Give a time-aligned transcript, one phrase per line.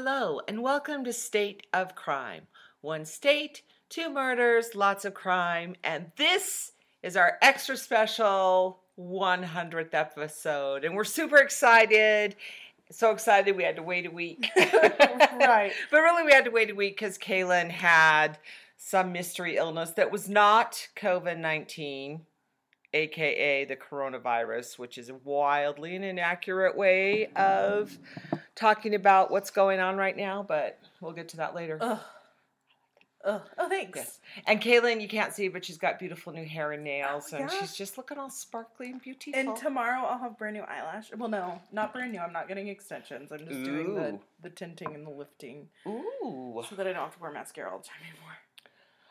[0.00, 2.42] Hello, and welcome to State of Crime.
[2.82, 6.70] One state, two murders, lots of crime, and this
[7.02, 10.84] is our extra special 100th episode.
[10.84, 12.36] And we're super excited.
[12.92, 14.48] So excited we had to wait a week.
[14.56, 15.72] Right.
[15.90, 18.38] But really, we had to wait a week because Kaylin had
[18.76, 22.20] some mystery illness that was not COVID 19,
[22.94, 27.98] aka the coronavirus, which is a wildly and inaccurate way of
[28.58, 30.44] talking about what's going on right now.
[30.46, 31.78] But we'll get to that later.
[31.80, 31.98] Ugh.
[33.24, 33.42] Ugh.
[33.58, 33.96] Oh, thanks.
[33.98, 34.20] Yes.
[34.46, 37.50] And Kaylin, you can't see, but she's got beautiful new hair and nails, Oh, and
[37.50, 37.58] yeah.
[37.60, 39.32] she's just looking all sparkly and beautiful.
[39.34, 41.10] And tomorrow I'll have brand new eyelash.
[41.16, 42.20] Well, no, not brand new.
[42.20, 43.32] I'm not getting extensions.
[43.32, 47.14] I'm just doing the, the tinting and the lifting Ooh, so that I don't have
[47.16, 48.32] to wear mascara all the time anymore.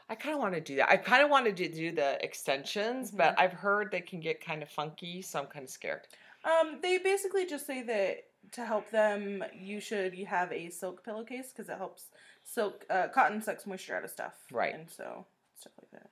[0.10, 0.90] I kind of want to do that.
[0.90, 3.18] I kind of wanted to do the extensions, Mm-hmm.
[3.18, 6.08] but I've heard they can get kind of funky, so I'm kind of scared.
[6.46, 8.20] Um, they basically just say that
[8.54, 12.06] to help them, you should you have a silk pillowcase because it helps
[12.44, 14.34] silk uh, cotton sucks moisture out of stuff.
[14.52, 14.74] Right.
[14.74, 15.26] And so
[15.60, 16.10] stuff like that.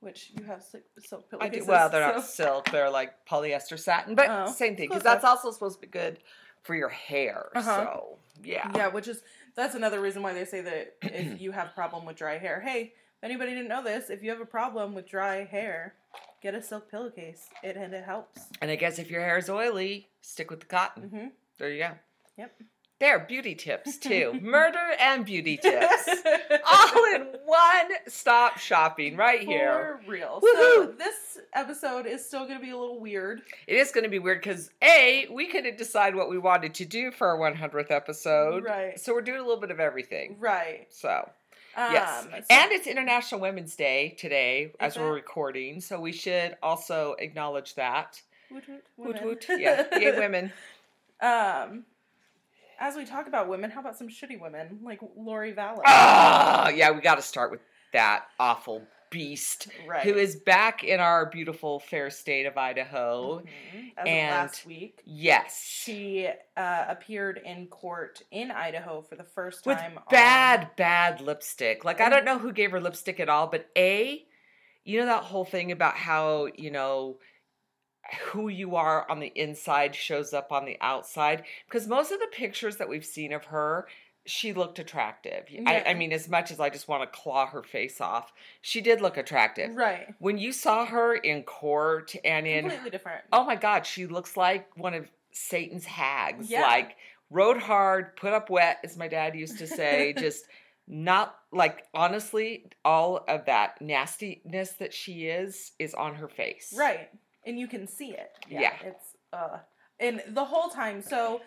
[0.00, 1.66] Which you have silk, silk I pillowcases.
[1.66, 5.24] do, well, they're not silk; they're like polyester satin, but Oh, same thing because that's
[5.24, 6.18] also supposed to be good
[6.62, 7.48] for your hair.
[7.56, 7.84] Uh-huh.
[7.84, 9.22] So yeah, Yeah, which is
[9.56, 12.60] that's another reason why they say that if you have a problem with dry hair,
[12.60, 15.94] hey, if anybody didn't know this, if you have a problem with dry hair,
[16.42, 17.48] get a silk pillowcase.
[17.62, 18.42] It and it helps.
[18.62, 21.02] and I guess if your hair is oily, stick with the cotton.
[21.08, 21.26] hmm
[21.58, 21.90] There you go.
[22.36, 22.52] Yep.
[23.00, 24.38] There, beauty tips too.
[24.42, 26.08] Murder and beauty tips.
[26.66, 30.00] All in one stop shopping right here.
[30.04, 30.40] For real.
[30.42, 33.42] So this episode is still going to be a little weird.
[33.68, 36.84] It is going to be weird because A, we couldn't decide what we wanted to
[36.84, 38.64] do for our 100th episode.
[38.64, 38.98] Right.
[38.98, 40.34] So we're doing a little bit of everything.
[40.40, 40.86] Right.
[40.90, 41.28] So,
[41.76, 42.26] Um, yes.
[42.50, 45.80] and it's International Women's Day today as we're recording.
[45.80, 48.20] So we should also acknowledge that.
[48.50, 48.64] Woot
[48.96, 49.46] woot, Woot.
[49.58, 49.86] Yeah.
[49.96, 50.52] Yay, women.
[51.20, 51.84] Um,
[52.78, 55.80] as we talk about women, how about some shitty women like Lori Vallow?
[55.84, 57.58] Ah, yeah, we got to start with
[57.92, 60.02] that awful beast right.
[60.02, 63.40] who is back in our beautiful fair state of Idaho.
[63.40, 63.92] Mhm.
[63.96, 65.00] As and- of last week.
[65.04, 65.62] Yes.
[65.64, 69.98] She uh, appeared in court in Idaho for the first with time.
[69.98, 71.84] on- bad, bad lipstick.
[71.84, 74.24] Like I don't know who gave her lipstick at all, but a,
[74.84, 77.18] you know that whole thing about how you know
[78.30, 82.28] who you are on the inside shows up on the outside because most of the
[82.32, 83.86] pictures that we've seen of her.
[84.28, 85.44] She looked attractive.
[85.66, 85.82] I, Yeah.
[85.86, 89.00] I mean, as much as I just want to claw her face off, she did
[89.00, 89.74] look attractive.
[89.74, 93.24] right, When you saw her in court and in completely different.
[93.32, 96.50] Oh my God, she looks like one of Satan's hags.
[96.50, 96.62] Yeah.
[96.62, 96.96] Like
[97.30, 100.12] rode hard, put up wet, as my dad used to say.
[100.18, 100.44] just
[100.86, 106.74] not like honestly, all of that nastiness that she is is on her face.
[106.76, 107.10] Right,
[107.46, 108.30] and you can see it.
[108.48, 108.72] Yeah.
[108.82, 109.58] it's uh,
[110.00, 111.02] and the whole time.
[111.02, 111.42] So,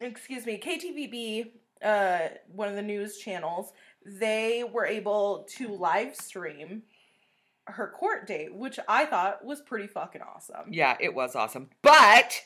[0.00, 1.50] excuse me, KTVB,
[1.84, 3.72] uh, one of the news channels,
[4.04, 6.82] they were able to live stream
[7.66, 10.72] her court date, which I thought was pretty fucking awesome.
[10.72, 11.70] Yeah, it was awesome.
[11.82, 12.42] But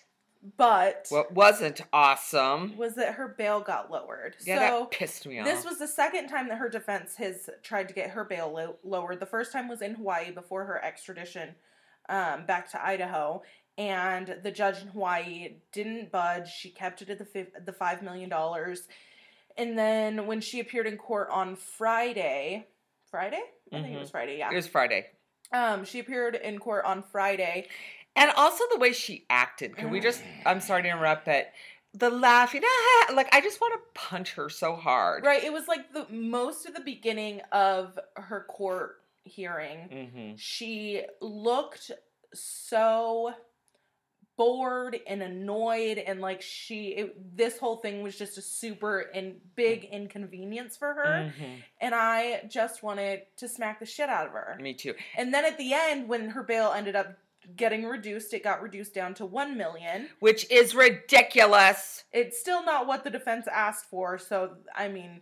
[0.59, 2.77] But what wasn't awesome?
[2.77, 4.37] was that her bail got lowered.
[4.45, 5.47] Yeah, so that pissed me off.
[5.47, 8.77] This was the second time that her defense has tried to get her bail lo-
[8.85, 9.21] lowered.
[9.21, 11.55] The first time was in Hawaii before her extradition
[12.11, 13.43] um, back to Idaho,
[13.79, 16.49] and the judge in Hawaii didn't budge.
[16.53, 18.89] She kept it at the fif- the five million dollars,
[19.57, 22.67] and then when she appeared in court on Friday,
[23.11, 23.41] Friday,
[23.73, 24.01] I think it Mhm.
[24.01, 24.39] was Friday.
[24.39, 25.11] Yeah, it was Friday.
[25.53, 27.69] um, she appeared in court on Friday.
[28.17, 29.77] And also the way she acted.
[29.77, 30.43] Can we just Mm.
[30.47, 31.53] I'm sorry to interrupt, but
[31.93, 35.25] the laughing ah, like I just want to punch her so hard.
[35.25, 39.89] Right, it was like the most of the beginning of her court hearing.
[39.91, 40.37] Mm-hmm.
[40.37, 41.91] she looked
[42.33, 43.35] so
[44.37, 49.37] bored and annoyed and like she it, this whole thing was just a super and
[49.55, 51.53] big inconvenience for her Mm-hmm.
[51.81, 54.95] and i just wanted to smack the shit out of her Me too.
[55.17, 57.17] and then at the end when her bail ended up
[57.57, 62.05] getting reduced it got reduced down to 1 million Which is ridiculous.
[62.13, 65.21] it's still not what the defense asked for so i mean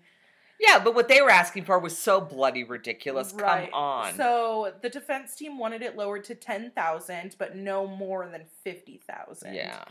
[0.66, 3.32] Yeah, but what they were asking for was so bloody ridiculous.
[3.34, 3.70] Right.
[3.70, 4.14] Come on.
[4.14, 9.84] so the defense team wanted it lowered to 10,000 but no more than 50,000 yeah.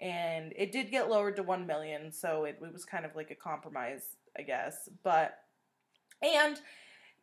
[0.00, 3.30] and it did get lowered to 1 million so it, it was kind of like
[3.30, 5.38] a compromise i guess but
[6.22, 6.60] and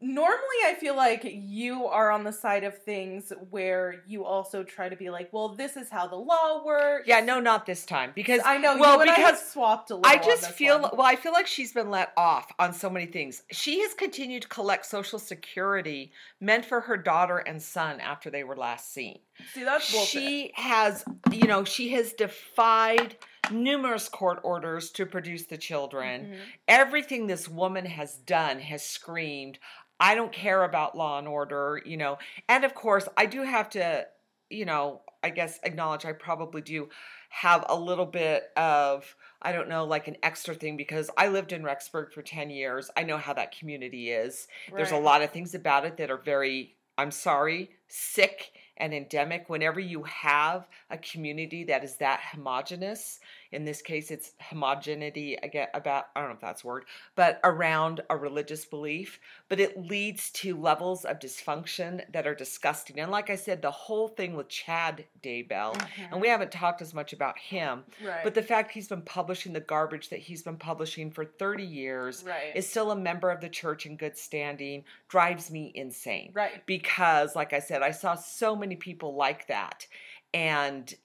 [0.02, 4.90] normally i feel like you are on the side of things where you also try
[4.90, 8.12] to be like well this is how the law works Yeah, no, not this time.
[8.16, 10.82] Because i know well, you and I have because swapped a little I just feel
[10.82, 10.92] one.
[10.98, 13.44] well, I feel like she's been let off on so many things.
[13.52, 18.44] She has continued to collect social security meant for her daughter and son after they
[18.44, 19.20] were last seen.
[19.54, 23.16] see that's bullshit She has, you know, she has defied
[23.52, 26.26] numerous court orders to produce the children.
[26.26, 26.38] Mhm.
[26.68, 29.60] Everything this woman has done has screamed,
[30.02, 32.18] I don't care about law and order, you know.
[32.50, 34.08] And of course, I do have to,
[34.50, 36.90] you know, I guess acknowledge I probably do
[37.30, 41.52] have a little bit of I don't know, like an extra thing because I lived
[41.52, 42.92] in Rexburg for 10 years.
[42.96, 44.48] I know how that community is.
[44.76, 49.50] There's a lot of things about it that are very, I'm sorry, sick and endemic.
[49.50, 53.20] Whenever you have a community that is that homogenous,
[53.52, 57.40] in this case, it's homogeneity again about I don't know if that's a word, but
[57.44, 59.20] around a religious belief.
[59.50, 63.00] But it leads to levels of dysfunction that are disgusting.
[63.00, 65.74] And like I said, the whole thing with Chad Daybell,
[66.12, 66.32] and we mm-hmm.
[66.32, 68.24] haven't talked as much about him, Right.
[68.24, 72.24] but the fact he's been publishing the garbage that he's been publishing for 30 years
[72.24, 72.56] right.
[72.56, 76.66] is still a member of the church in good standing drives me insane right.
[76.66, 79.86] because like i said i saw so many people like that
[80.34, 80.96] and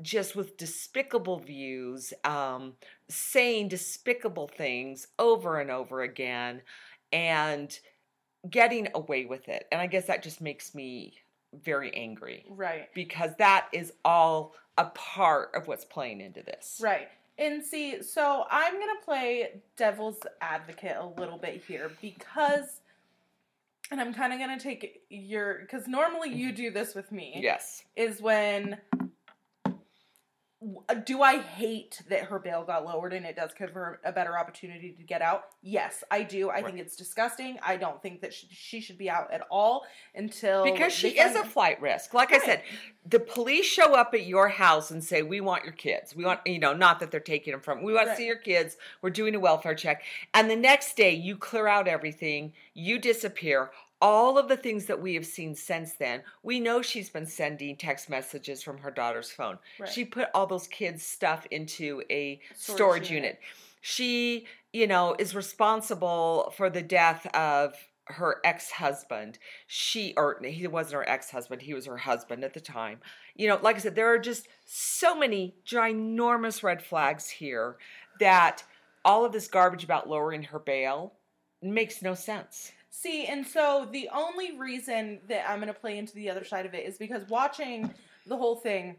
[0.00, 2.72] just with despicable views um,
[3.08, 6.62] saying despicable things over and over again
[7.12, 7.78] and
[8.48, 11.12] getting away with it and i guess that just makes me
[11.62, 12.88] very angry Right.
[12.94, 17.08] because that is all a part of what's playing into this Right.
[17.38, 22.80] And see, so I'm going to play devil's advocate a little bit here because,
[23.90, 27.38] and I'm kind of going to take your, because normally you do this with me,
[27.42, 28.76] yes is when.
[30.88, 34.12] Uh, do I hate that her bail got lowered and it does give her a
[34.12, 35.44] better opportunity to get out?
[35.62, 36.50] Yes, I do.
[36.50, 37.58] I think it's disgusting.
[37.62, 41.34] I don't think that she, she should be out at all until because she is
[41.36, 42.14] a flight risk.
[42.14, 42.62] Like I said,
[43.06, 46.14] the police show up at your house and say, "We want your kids.
[46.14, 47.82] We want you know, not that they're taking them from.
[47.82, 48.76] We want to see your kids.
[49.00, 50.02] We're doing a welfare check."
[50.34, 52.52] And the next day, you clear out everything.
[52.74, 53.70] You disappear.
[54.02, 57.76] All of the things that we have seen since then, we know she's been sending
[57.76, 59.58] text messages from her daughter's phone.
[59.78, 59.88] Right.
[59.88, 63.22] She put all those kids' stuff into a Storage storage, unit.
[63.22, 63.40] unit.
[63.80, 67.76] She, you know, is responsible for the death of
[68.06, 69.38] her ex-husband.
[69.68, 72.98] She or he wasn't her ex-husband, he was her husband at the time.
[73.36, 77.76] You know, like I said, there are just so many ginormous red flags here
[78.18, 78.64] that
[79.04, 81.14] all of this garbage about lowering her bail
[81.62, 82.72] makes no sense.
[82.94, 86.66] See, and so the only reason that I'm going to play into the other side
[86.66, 87.92] of it is because watching
[88.26, 88.96] the whole thing,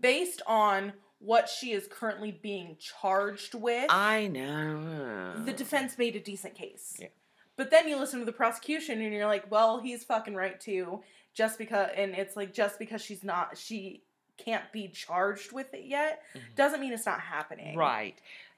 [0.00, 5.34] based on what she is currently being charged with, I know.
[5.44, 6.96] the defense made a decent case.
[7.00, 7.08] Yeah.
[7.56, 11.02] But then you listen to the prosecution and you're like, well, he's fucking right too.
[11.34, 14.04] Just because, and it's like, just because she's not, she
[14.38, 16.40] can't be charged with it yet, Mhm.
[16.54, 17.76] doesn't mean it's not happening.
[17.76, 18.16] Right.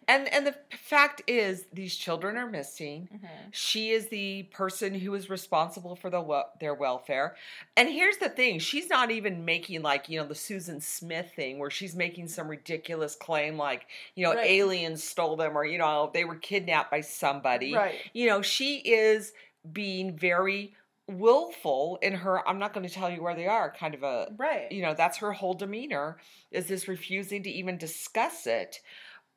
[0.09, 3.09] And and the fact is these children are missing.
[3.15, 3.29] Mhm.
[3.53, 7.37] She is the person who is responsible for the their welfare.
[7.77, 11.59] And here's the thing, she's not even making like, you know, the Susan Smith thing
[11.59, 14.51] where she's making some ridiculous claim like, you know, Right.
[14.51, 17.75] aliens stole them or you know, they were kidnapped by somebody.
[17.75, 18.01] Right.
[18.13, 19.33] You know, she is
[19.73, 20.75] being very
[21.09, 24.33] willful in her I'm not going to tell you where they are kind of a
[24.37, 24.71] Right.
[24.71, 26.19] you know that's her whole demeanor
[26.53, 28.81] is this refusing to even discuss it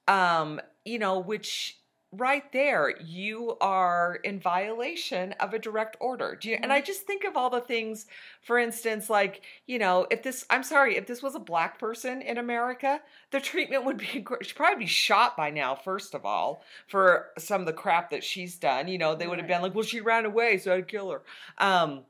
[0.08, 1.78] um you know which
[2.12, 6.38] right there you are in violation of a direct order.
[6.40, 8.06] Do you, and i just think of all the things
[8.42, 12.22] for instance like you know if this i'm sorry if this was a black person
[12.22, 14.06] in america the treatment would be
[14.42, 18.24] she'd probably be shot by now first of all for some of the crap that
[18.24, 18.88] she's done.
[18.88, 21.22] You know they would have been like well she ran away so i'd kill her.
[21.58, 22.04] Um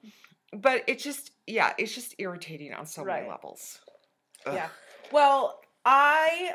[0.53, 3.29] but it's just yeah it's just irritating on so many Right.
[3.29, 3.79] levels.
[4.45, 4.69] Yeah.
[5.11, 6.51] Well, I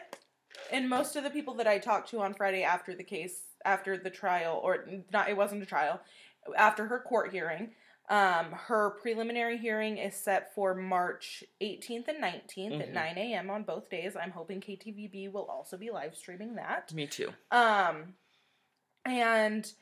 [0.72, 3.96] and most of the people that I talked to on Friday after the case, after
[3.96, 6.00] the trial, or not, it wasn't a trial,
[6.56, 7.70] after her court hearing.
[8.08, 12.92] Um, her preliminary hearing is set for March 18th and 19th at Mhm.
[12.92, 13.50] 9 a.m.
[13.50, 14.16] on both days.
[14.16, 16.92] I'm hoping KTVB will also be live streaming that.
[16.92, 18.16] me too Um,
[19.04, 19.72] and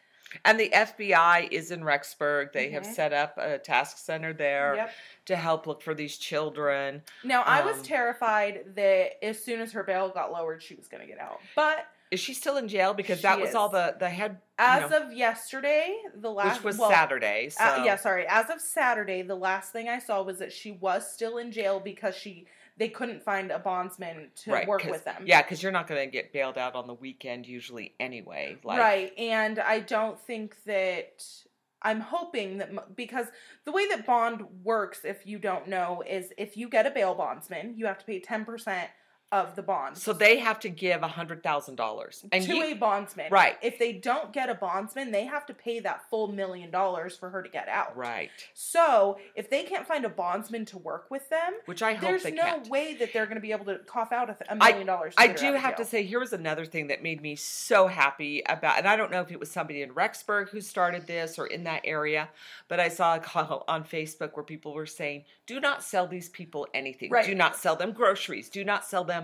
[0.44, 2.94] and the fbi is in rexburg they have Mhm.
[2.94, 4.90] set up a task center there yep.
[5.26, 9.72] to help look for these children Now I was Um, terrified that as soon as
[9.72, 11.40] her bail got lowered, she was going to get out.
[11.54, 13.54] But is she still in jail because that was is.
[13.54, 17.62] all the the head as know, of yesterday, the last which was well, saturday so
[17.62, 18.26] Uh, yeah, sorry.
[18.26, 21.80] As of Saturday, the last thing I saw was that she was still in jail
[21.80, 22.46] because she
[22.78, 25.24] they couldn't find a bondsman to right, work with them.
[25.26, 28.78] yeah because you're not going to get bailed out on the weekend usually anyway like
[28.78, 31.24] right, and I don't think that
[31.82, 33.26] I'm hoping that because
[33.64, 37.14] the way that bond works, if you don't know, is if you get a bail
[37.14, 38.88] bondsman, you have to pay ten percent
[39.30, 39.98] of the bond.
[39.98, 42.24] So they have to give a hundred thousand dollars.
[42.32, 43.30] to you- a bondsman.
[43.30, 43.56] Right.
[43.62, 47.28] If they don't get a bondsman, they have to pay that full million dollars for
[47.30, 47.94] her to get out.
[47.96, 52.08] right, So if they can't find a bondsman to work with them, which I hope
[52.08, 52.68] there's no can't.
[52.68, 54.86] way that they're going to be able to cough out a, th- a I- million
[54.86, 55.14] dollars.
[55.18, 58.78] I do have to say, here was another thing that made me so happy about,
[58.78, 61.64] and I don't know if it was somebody in Rexburg who started this or in
[61.64, 62.30] that area,
[62.68, 66.28] but I saw a call on Facebook where people were saying, do not sell these
[66.30, 67.10] people anything.
[67.10, 67.26] Right.
[67.26, 68.48] Do not sell them groceries.
[68.48, 69.17] Do not sell them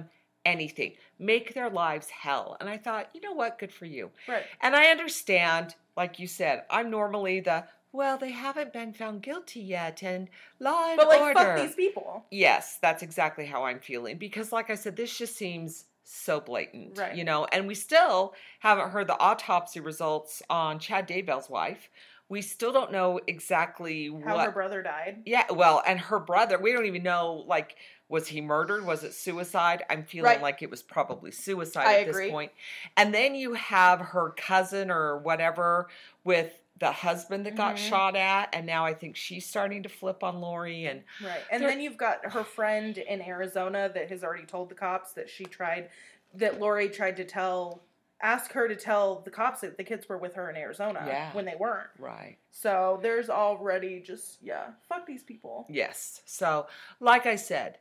[0.45, 0.93] anything.
[1.19, 2.57] Make their lives hell.
[2.61, 3.59] And I thought, you know what?
[3.59, 4.11] Good for you.
[4.29, 4.45] Right.
[4.61, 9.61] And I understand, like you said, I'm normally the, well, they haven't been found guilty
[9.61, 11.35] yet, and law and But like, order.
[11.39, 12.25] fuck these people.
[12.31, 16.99] Yes, that's exactly how I'm feeling because, like I said, this just seems so blatant,
[16.99, 17.15] Right.
[17.17, 17.47] you know.
[17.53, 21.89] And we still haven't heard the autopsy results on Chad Daybell's wife.
[22.29, 24.47] We still don't know exactly How what.
[24.47, 25.23] her brother died.
[25.27, 27.45] yeah, well, and her brother, we don't even know.
[27.47, 27.77] Like,
[28.09, 28.85] was he murdered?
[28.85, 29.83] Was it suicide?
[29.89, 30.43] I'm feeling Right.
[30.43, 32.27] like it was probably suicide I at agree.
[32.27, 32.53] this point.
[32.97, 35.89] And then you have her cousin or whatever
[36.23, 37.89] with the husband that got Mhm.
[37.89, 41.05] shot at, and now I think she's starting to flip on Lori and.
[41.23, 41.41] Right.
[41.51, 45.31] And then you've got her friend in Arizona that has already told the cops that
[45.31, 45.89] she tried,
[46.35, 47.85] that Lori tried to tell,
[48.21, 51.33] ask her to tell the cops that the kids were with her in Arizona Yeah.
[51.33, 51.91] when they weren't.
[51.99, 52.39] Right.
[52.51, 55.67] So there's already just, yeah, fuck these people.
[55.69, 56.23] Yes.
[56.25, 56.67] So,
[56.99, 57.79] like I said,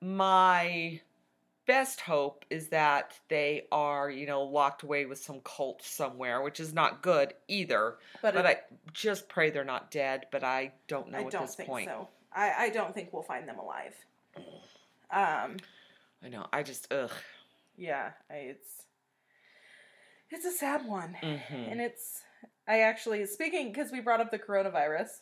[0.00, 1.00] my
[1.66, 6.60] best hope is that they are, you know, locked away with some cult somewhere, which
[6.60, 7.96] is not good either.
[8.20, 11.30] But, But it, I just pray they're not dead, but I don't know I at
[11.30, 11.88] don't this think point.
[11.88, 12.08] so.
[12.34, 13.94] I, I don't think we'll find them alive.
[15.10, 15.56] Um,
[16.22, 16.46] I know.
[16.52, 17.12] I just ugh.
[17.76, 18.82] yeah, I, it's
[20.30, 21.70] it's a sad one, Mhm.
[21.70, 22.22] and it's
[22.66, 25.20] I actually speaking because we brought up the coronavirus.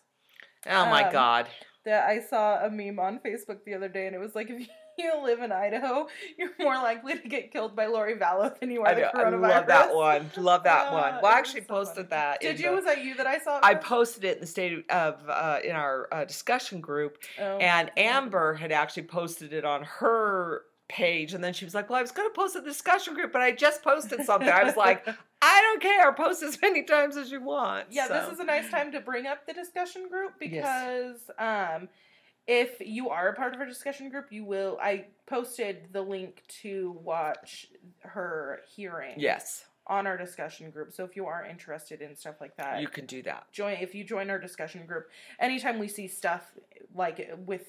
[0.66, 1.48] Oh my um, god.
[1.84, 4.68] That I saw a meme on Facebook the other day, and it was like, if
[4.98, 6.06] you live in Idaho,
[6.38, 9.44] you're more likely to get killed by Lori Vallow than you are I, the coronavirus.
[9.44, 10.30] I love that one.
[10.36, 11.14] Love that Uh, one.
[11.22, 12.08] Well, I actually so posted funny.
[12.10, 12.40] that.
[12.40, 12.68] Did you?
[12.70, 13.58] the- Was that you that I saw?
[13.62, 17.56] I posted it in the state of uh, in our uh, discussion group, Oh.
[17.58, 20.62] And Amber had actually posted it on her
[20.92, 23.32] page, and then she was like, "Well, I was going to post the discussion group,
[23.32, 25.06] but I just posted something." I was like,
[25.42, 26.12] "I don't care.
[26.12, 29.00] Post as many times as you want." yeah, So- this is a nice time to
[29.00, 30.50] bring up the discussion group Yes.
[30.50, 31.88] because um,
[32.46, 34.78] if you are a part of our discussion group, you will.
[34.82, 37.68] I posted the link to watch
[38.00, 39.14] her hearing.
[39.16, 42.88] yes, On our discussion group, so if you are interested in stuff like that, you
[42.88, 43.50] can do that.
[43.52, 45.08] join if you join our discussion group
[45.40, 46.42] anytime we see stuff
[46.94, 47.66] like with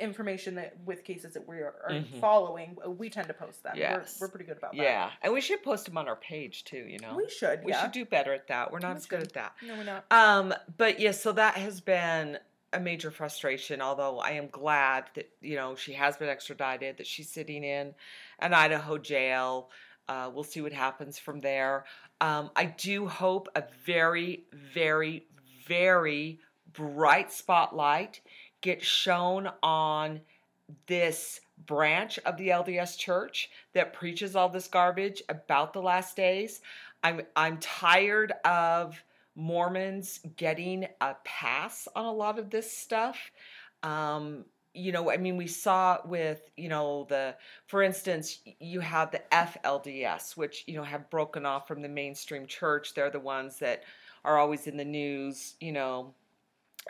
[0.00, 2.20] information that with cases that we are, are Mhm.
[2.20, 4.18] following we tend to post them Yes.
[4.20, 6.64] we're, we're pretty good about that Yeah, and we should post them on our page
[6.64, 6.84] too.
[6.88, 8.72] You know, we should we yeah should do better at that.
[8.72, 9.28] We're not as good should.
[9.28, 9.52] at that.
[9.62, 12.38] no we're not Um, but yes, so that has been
[12.72, 13.80] a major frustration.
[13.82, 17.94] Although I am glad that you know she has been extradited, that she's sitting in
[18.38, 19.70] an Idaho jail.
[20.08, 21.84] Uh, we'll see what happens from there.
[22.20, 25.26] Um, I do hope a very, very,
[25.68, 26.40] very
[26.72, 28.20] bright spotlight
[28.60, 30.20] gets shown on
[30.86, 36.60] this branch of the LDS Church that preaches all this garbage about the last days.
[37.02, 39.02] I'm I'm tired of
[39.34, 43.30] Mormons getting a pass on a lot of this stuff.
[43.82, 47.34] Um, you know, I mean, we saw with, you know, the,
[47.66, 52.46] for instance, you have the FLDS, which, you know, have broken off from the mainstream
[52.46, 52.94] church.
[52.94, 53.82] They're the ones that
[54.24, 56.14] are always in the news, you know,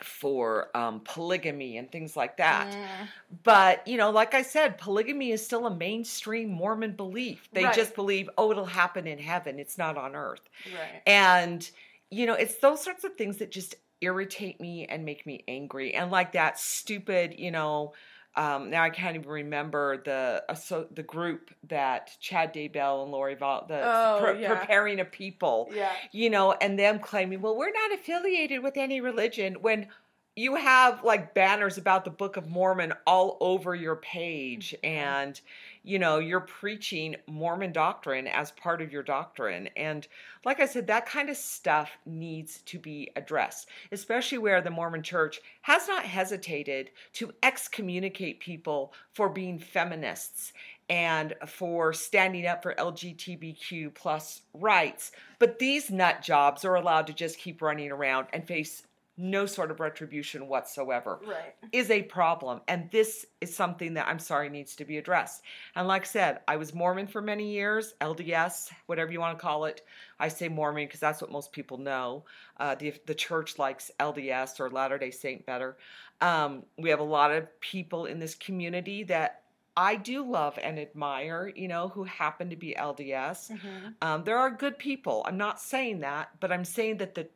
[0.04, 2.76] for um, polygamy and things like that.
[2.76, 3.08] Mm,
[3.42, 7.48] But, you know, like I said, polygamy is still a mainstream Mormon belief.
[7.52, 7.74] They Right.
[7.74, 10.48] just believe, oh, it'll happen in heaven, it's not on earth.
[10.66, 11.68] right And,
[12.10, 15.94] you know, it's those sorts of things that just irritate me and make me angry.
[15.94, 17.94] And like that stupid, you know,
[18.36, 23.10] um, now I can't even remember the uh, so the group that Chad Daybell and
[23.12, 24.54] Lori Val the Oh, pre- yeah.
[24.54, 29.00] preparing a people yeah you know, and them claiming, well, we're not affiliated with any
[29.00, 29.88] religion when
[30.36, 35.40] you have like banners about the Book of Mormon all over your page and
[35.82, 39.68] you know, you're preaching Mormon doctrine as part of your doctrine.
[39.76, 40.06] And
[40.44, 45.02] like I said, that kind of stuff needs to be addressed, especially where the Mormon
[45.02, 50.52] church has not hesitated to excommunicate people for being feminists
[50.90, 55.12] and for standing up for LGBTQ plus rights.
[55.38, 58.82] But these nut jobs are allowed to just keep running around and face
[59.20, 62.60] no sort of retribution whatsoever right is a problem.
[62.68, 65.42] And this is something that I'm sorry needs to be addressed.
[65.76, 69.42] And like I said, I was Mormon for many years, LDS, whatever you want to
[69.42, 69.82] call it.
[70.18, 72.24] I say Mormon because that's what most people know.
[72.58, 75.76] Uh, the, the church likes LDS or Latter day Saint better.
[76.20, 79.42] Um, we have a lot of people in this community that
[79.76, 83.50] I do love and admire, you know, who happen to be LDS.
[83.50, 83.94] Mhm.
[84.02, 85.22] Um, there are good people.
[85.26, 87.28] I'm not saying that, but I'm saying that the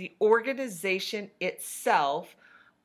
[0.00, 2.34] the organization itself,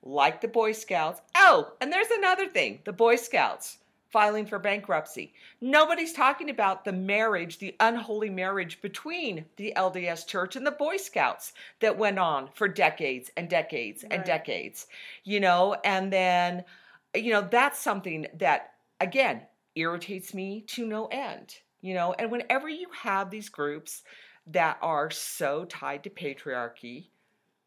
[0.03, 1.22] like the Boy Scouts.
[1.34, 3.77] Oh, and there's another thing: the Boy Scouts
[4.10, 5.34] filing for bankruptcy.
[5.62, 10.98] Nobody's talking about the marriage, the unholy marriage between the LDS Church and the Boy
[10.98, 14.25] Scouts that went on for decades and decades and Right.
[14.25, 14.88] decades.
[15.24, 16.65] You know, and then,
[17.13, 21.60] you know, that's something that again irritates me to no end.
[21.79, 24.03] You know, and whenever you have these groups
[24.48, 27.08] that are so tied to patriarchy,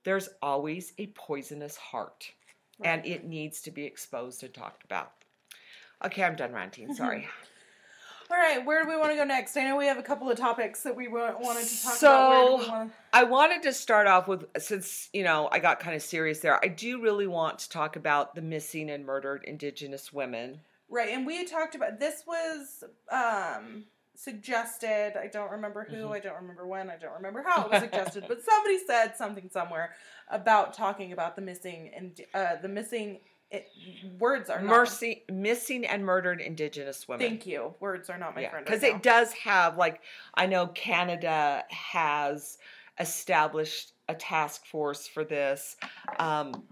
[0.04, 2.30] there's always a poisonous heart.
[2.84, 5.10] And it needs to be exposed and talked about.
[6.04, 6.94] Okay, I'm done ranting.
[6.94, 7.26] Sorry.
[8.30, 9.56] All right, where do we want to go next?
[9.56, 12.08] I know we have a couple of topics that we wanted to talk So-
[12.56, 12.58] about.
[12.60, 16.02] We want I wanted to start off with since, you know, I got kind of
[16.02, 16.62] serious there.
[16.62, 20.60] I do really want to talk about the missing and murdered indigenous women.
[20.90, 23.84] Right, and we had talked about this was um
[24.18, 25.12] suggested.
[25.16, 26.12] I don't remember who, Mhm.
[26.12, 29.48] I don't remember when, I don't remember how it was suggested, but somebody said something
[29.48, 29.94] somewhere
[30.28, 33.20] about talking about the missing and uh the missing
[33.50, 33.66] it,
[34.18, 37.26] words are not Mercy missing and murdered indigenous women.
[37.26, 37.74] Thank you.
[37.80, 38.66] Words are not my yeah, friend.
[38.66, 40.02] because right it does have like
[40.34, 42.58] I know Canada has
[42.98, 45.76] established a task force for this.
[46.18, 46.64] Um,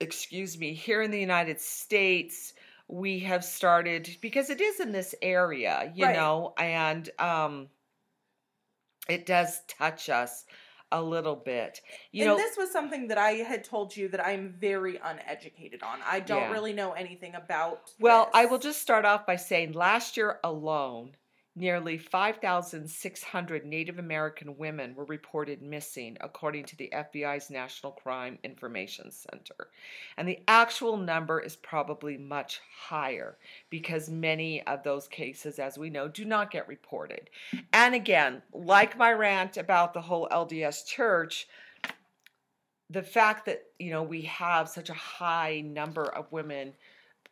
[0.00, 2.52] excuse me, here in the United States,
[2.88, 6.14] we have started because it is in this area, you Right.
[6.16, 7.68] know, and um,
[9.08, 10.44] it does touch us
[10.92, 11.80] a little bit.
[12.12, 15.82] You and know, this was something that I had told you that I'm very uneducated
[15.82, 15.98] on.
[16.06, 16.52] I don't Yeah.
[16.52, 17.90] really know anything about.
[17.98, 21.16] Well, I will just start off by saying last year alone,
[21.56, 29.10] nearly 5,600 Native American women were reported missing, according to the FBI's National Crime Information
[29.10, 29.68] Center.
[30.18, 33.38] And the actual number is probably much higher
[33.70, 37.30] because many of those cases, as we know, do not get reported.
[37.72, 41.48] And again, like my rant about the whole LDS church,
[42.90, 46.72] the fact that you know we have such a high number of women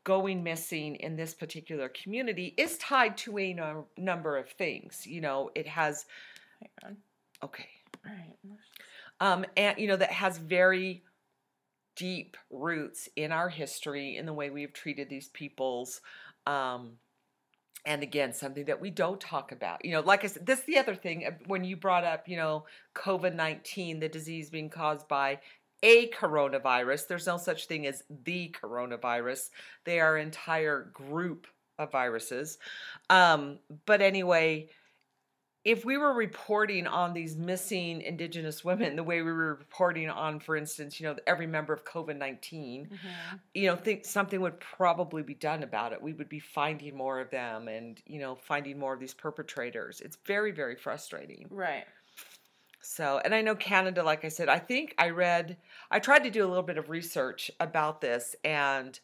[0.05, 5.21] going missing in this particular community is tied to a no- number of things you
[5.21, 6.05] know it has
[7.43, 7.69] okay
[8.07, 8.37] All right.
[9.21, 11.03] um and you know that has very
[11.97, 16.01] deep roots in our history in the way we've treated these peoples
[16.47, 16.93] um
[17.87, 20.65] and again something that we don't talk about you know like i said this is
[20.65, 22.65] the other thing uh, when you brought up you know
[22.95, 25.39] covid-19 the disease being caused by
[25.85, 27.07] a coronavirus.
[27.09, 29.51] There's no such thing as the coronavirus.
[29.85, 31.47] They are an entire group
[31.79, 32.59] of viruses.
[33.11, 34.69] Um but anyway
[35.65, 40.39] if we were reporting on these missing indigenous women the way we were reporting on
[40.39, 43.41] for instance you know every member of covid-19 Mhm.
[43.55, 46.03] you know think something would probably be done about it.
[46.03, 50.01] We would be finding more of them and you know finding more of these perpetrators.
[50.01, 51.47] It's very very frustrating.
[51.51, 51.87] Right.
[52.85, 55.57] So and i know canada like i said i think i read
[55.91, 59.01] i tried to do a little bit of research about this and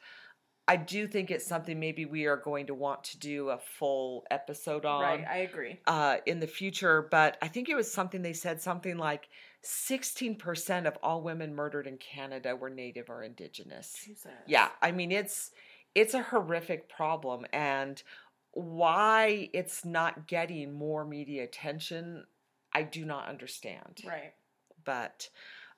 [0.69, 4.25] i do think it's something maybe we are going to want to do a full
[4.31, 5.25] episode on Right.
[5.29, 5.81] I agree.
[5.87, 9.29] uh, in the future, but I think it was something they said something like
[9.65, 13.97] 16% of all women murdered in Canada were native or indigenous.
[14.05, 14.31] Jesus.
[14.47, 15.51] Yeah, I mean it's
[15.95, 18.03] it's a horrific problem and
[18.53, 22.25] why it's not getting more media attention,
[22.73, 24.03] I do not understand.
[24.07, 24.33] Right.
[24.85, 25.29] But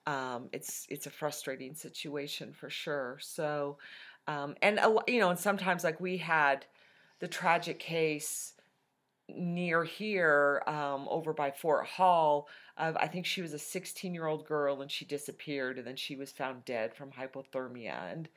[0.07, 3.19] um, it's it's a frustrating situation for sure.
[3.21, 3.79] So
[4.27, 6.67] um, and a, you know, and sometimes like we had
[7.21, 8.55] the tragic case
[9.29, 14.27] near here um, over by Fort Hall of I think she was a 16 year
[14.27, 18.29] old girl and she disappeared and then she was found dead from hypothermia and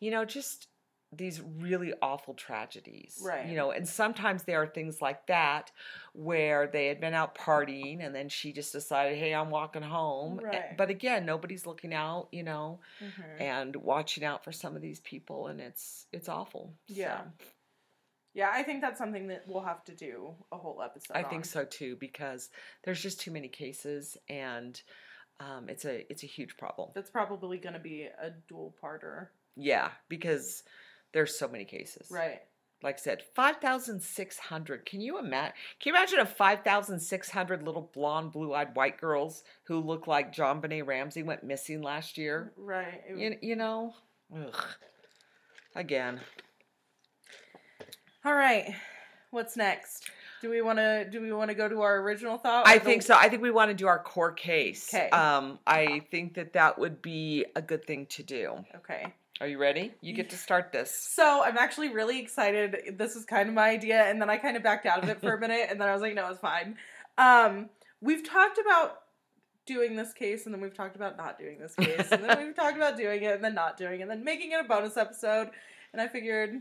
[0.00, 0.68] you know just
[1.16, 3.46] these really awful tragedies Right.
[3.46, 5.70] you know and sometimes there are things like that
[6.12, 10.38] where they had been out partying and then she just decided hey I'm walking home
[10.42, 10.76] Right.
[10.76, 13.40] but again nobody's looking out you know Mhm.
[13.40, 17.22] and watching out for some of these people and it's it's awful Yeah.
[17.22, 17.46] So.
[18.36, 21.16] Yeah, I think that's something that we'll have to do a whole episode.
[21.16, 22.50] I think so too because
[22.82, 24.80] there's just too many cases and
[25.40, 26.90] um, it's a it's a huge problem.
[26.94, 29.28] That's probably going to be a dual parter.
[29.56, 30.64] Yeah, because
[31.14, 32.08] there's so many cases.
[32.10, 32.42] Right.
[32.82, 34.84] Like I said, five thousand six hundred.
[34.84, 35.54] Can you imagine?
[35.80, 40.06] Can you imagine a five thousand six hundred little blonde, blue-eyed white girls who look
[40.06, 42.52] like JonBenét Ramsey went missing last year?
[42.58, 43.00] Right.
[43.16, 43.94] You, you know,
[44.36, 44.54] Ugh.
[45.74, 46.20] again.
[48.22, 48.74] All right.
[49.30, 50.10] What's next?
[50.42, 52.68] Do we want to do we want to go to our original thought?
[52.68, 53.16] I think so.
[53.16, 54.92] I think we want to do our core case.
[54.92, 55.08] Okay.
[55.08, 58.62] Um, I think that that would be a good thing to do.
[58.76, 59.06] Okay.
[59.40, 59.92] Are you ready?
[60.00, 60.94] You get to start this.
[60.94, 62.94] So I'm actually really excited.
[62.96, 65.20] This is kind of my idea, and then I kind of backed out of it
[65.20, 66.76] for a minute, and then I was like, no, it's fine.
[67.18, 67.68] Um,
[68.00, 69.00] we've talked about
[69.66, 72.54] doing this case, and then we've talked about not doing this case, and then we've
[72.54, 74.96] talked about doing it, and then not doing it, and then making it a bonus
[74.96, 75.50] episode.
[75.92, 76.60] And I figured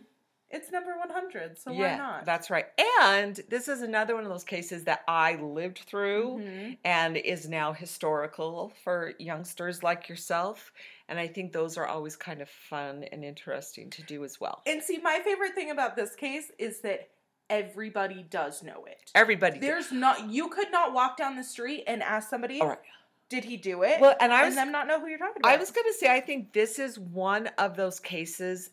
[0.54, 2.26] it's number 100, so why not?
[2.26, 2.68] That's right.
[3.02, 6.78] And this is another one of those cases that I lived through Mhm.
[6.86, 10.72] and is now historical for youngsters like yourself.
[11.10, 14.62] And I think those are always kind of fun and interesting to do as well.
[14.66, 17.10] And see, my favorite thing about this case is that
[17.50, 19.12] everybody does know it.
[19.16, 19.60] Everybody.
[19.60, 22.62] There's not you could not walk down the street and ask somebody,
[23.30, 24.00] did he do it?
[24.00, 25.52] Well, and I and them not know who you're talking about.
[25.52, 28.70] I was going to say, I think this is one of those cases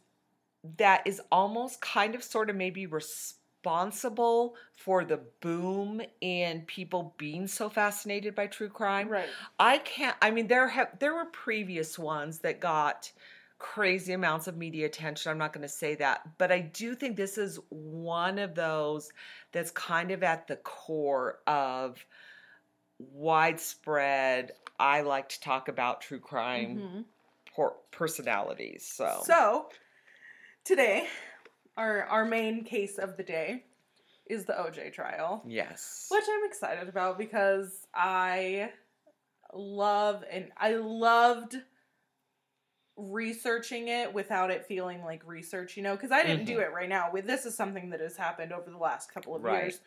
[0.62, 7.46] that is almost kind of sort of maybe responsible for the boom in people being
[7.46, 9.08] so fascinated by true crime.
[9.08, 9.36] right.
[9.58, 10.16] I can't.
[10.22, 13.12] I mean, there have there were previous ones that got
[13.58, 15.30] crazy amounts of media attention.
[15.30, 19.12] I'm not going to say that, but I do think this is one of those
[19.52, 22.04] that's kind of at the core of
[22.98, 24.52] widespread.
[24.78, 27.04] I like to talk about true crime Mhm.
[27.92, 28.86] personalities.
[28.86, 29.70] So, So
[30.64, 31.08] today,
[31.76, 33.66] our our main case of the day
[34.26, 38.72] is the OJ trial, yes, which I'm excited about because I
[39.54, 41.56] love and I loved
[42.96, 46.60] researching it without it feeling like research, you know, because I didn't do Mhm.
[46.60, 47.10] it right now.
[47.12, 49.46] With this is something that has happened over the last couple of Right.
[49.46, 49.80] years.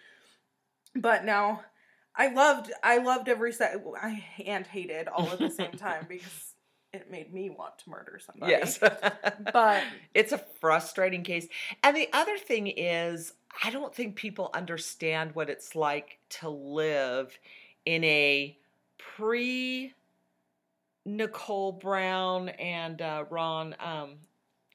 [0.95, 1.65] But now
[2.15, 6.52] I loved I loved every set I and hated all at the same time because
[6.93, 8.51] it made me want to murder somebody.
[8.51, 8.77] yes,
[9.53, 11.47] But it's a frustrating case.
[11.83, 17.37] And the other thing is, I don't think people understand what it's like to live
[17.85, 18.57] in a
[18.97, 19.93] pre
[21.05, 23.75] Nicole Brown and uh, Ron.
[23.79, 24.09] Um,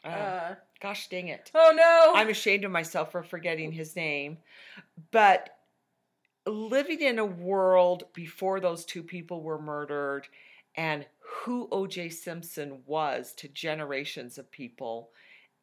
[0.05, 1.51] uh, uh, gosh dang it.
[1.55, 2.13] oh no.
[2.15, 4.39] I'm ashamed of myself for forgetting his name.
[5.13, 5.51] But
[6.47, 10.27] living in a world before those two people were murdered
[10.79, 15.11] and who OJ Simpson was to generations of people,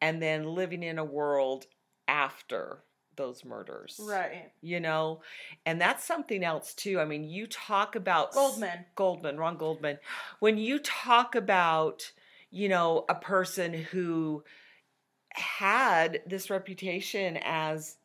[0.00, 1.64] and then living in a world
[2.06, 2.84] after
[3.16, 3.98] those murders.
[4.02, 4.52] right.
[4.60, 5.22] You know,
[5.64, 7.00] and that's something else too.
[7.00, 8.84] I mean, you talk about Goldman.
[8.94, 9.98] Goldman, Ron Goldman.
[10.38, 12.12] When you talk about,
[12.50, 14.44] you know, a person who
[15.30, 17.96] had this reputation as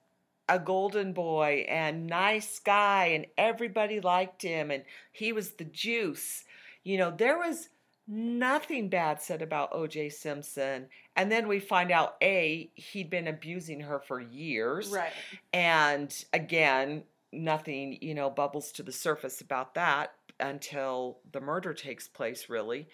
[0.48, 6.46] a golden boy and nice guy and everybody liked him and he was the juice.
[6.84, 7.70] You know, there was
[8.08, 10.88] nothing bad said about OJ Simpson.
[11.16, 14.90] And then we find out A, he'd been abusing her for years.
[14.90, 15.14] Right.
[15.54, 22.08] And again, nothing, you know, bubbles to the surface about that until the murder takes
[22.08, 22.88] place, really.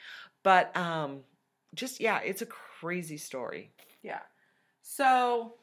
[0.43, 1.21] But um
[1.73, 3.71] just yeah, it's a crazy story.
[4.04, 4.19] Yeah.
[4.82, 5.56] So,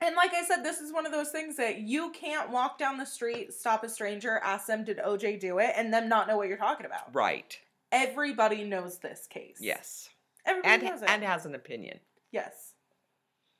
[0.00, 2.96] and like I said, this is one of those things that you can't walk down
[2.98, 6.36] the street, stop a stranger, ask them, did OJ do it, and them not know
[6.36, 7.14] what you're talking about.
[7.14, 7.58] Right.
[7.92, 9.58] Everybody knows this case.
[9.60, 10.08] Yes.
[10.46, 11.10] Everybody And knows it.
[11.10, 11.98] and has an opinion.
[12.32, 12.72] yes.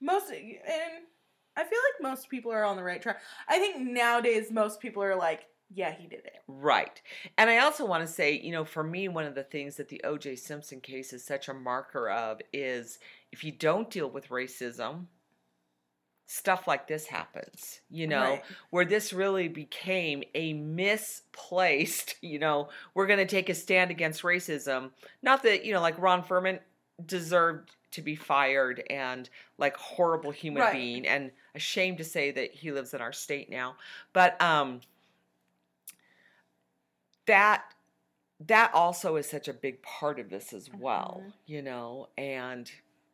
[0.01, 1.05] Most, and
[1.57, 3.21] I feel like most people are on the right track.
[3.49, 6.39] I think nowadays most people are like, yeah, he did it.
[6.49, 7.03] Right.
[7.37, 9.89] And I also want to say, you know, for me, one of the things that
[9.91, 10.37] the O.J.
[10.37, 12.99] Simpson case is such a marker of is
[13.31, 15.05] if you don't deal with racism,
[16.33, 18.43] stuff like this happens, you know, Right.
[18.71, 24.23] where this really became a misplaced, you know, we're going to take a stand against
[24.23, 24.93] racism.
[25.23, 26.61] Not that, you know, like Ron Fuhrman
[27.05, 30.73] deserved to be fired and like horrible human Right.
[30.73, 33.75] being and ashamed to say that he lives in our state now.
[34.13, 34.83] But um
[37.27, 37.65] that
[38.47, 41.33] that also is such a big part of this as well, Mhm.
[41.47, 42.71] you know, and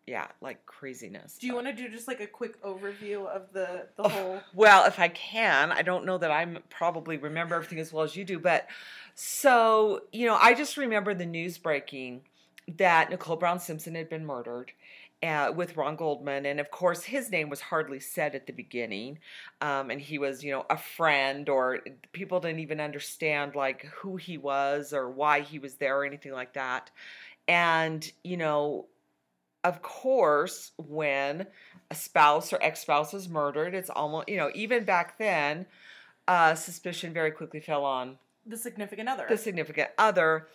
[0.07, 1.37] yeah, like craziness.
[1.39, 4.43] Do you want to do just like a quick overview of the the Oh, whole?
[4.55, 8.05] Well, if I can, I don't know that I am probably remember everything as well
[8.05, 8.67] as you do, but
[9.15, 12.23] so, you know, I just remember the news breaking
[12.79, 14.73] that Nicole Brown Simpson had been murdered
[15.23, 16.47] uh, with Ron Goldman.
[16.47, 19.19] And of course, his name was hardly said at the beginning.
[19.61, 21.81] Um, and he was, you know, a friend, or
[22.13, 26.33] people didn't even understand like who he was or why he was there or anything
[26.33, 26.91] like that.
[27.49, 28.87] And, you know,
[29.67, 31.47] of course, when
[31.91, 35.67] a spouse or ex spouse is murdered, it's almost, you know, even back then,
[36.29, 39.27] uh, suspicion very quickly fell on The significant other.
[39.29, 40.49] the significant other.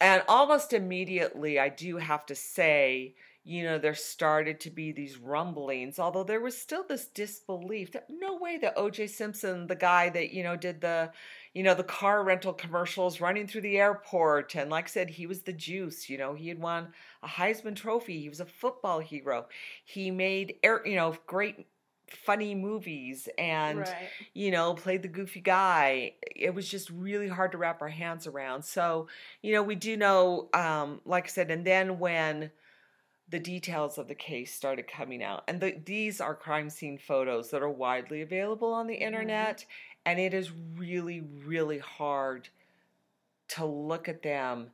[0.00, 5.18] And almost immediately, I do have to say, you know, there started to be these
[5.18, 10.08] rumblings, although there was still this disbelief that no way that OJ Simpson, the guy
[10.10, 11.10] that, you know, did the,
[11.54, 14.54] you know, the car rental commercials running through the airport.
[14.54, 16.88] And like I said, he was the juice, you know, he had won
[17.22, 18.20] a Heisman Trophy.
[18.20, 19.46] He was a football hero.
[19.84, 21.66] He made, air, you know, great
[22.10, 24.08] funny movies and right.
[24.32, 28.26] you know played the goofy guy it was just really hard to wrap our hands
[28.26, 29.06] around so
[29.42, 32.50] you know we do know um like i said and then when
[33.30, 37.50] the details of the case started coming out and the, these are crime scene photos
[37.50, 39.02] that are widely available on the Mm-hmm.
[39.04, 39.64] internet
[40.06, 42.48] and it is really really hard
[43.48, 44.68] to look at them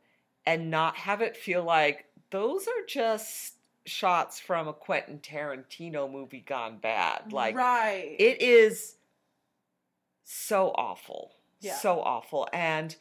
[0.46, 3.54] and not have it feel like those are just
[3.86, 7.32] shots from a Quentin Tarantino movie gone bad.
[7.32, 8.16] Like right.
[8.18, 8.96] it is
[10.24, 11.32] so awful.
[11.60, 11.76] Yeah.
[11.76, 12.48] So awful.
[12.52, 12.96] And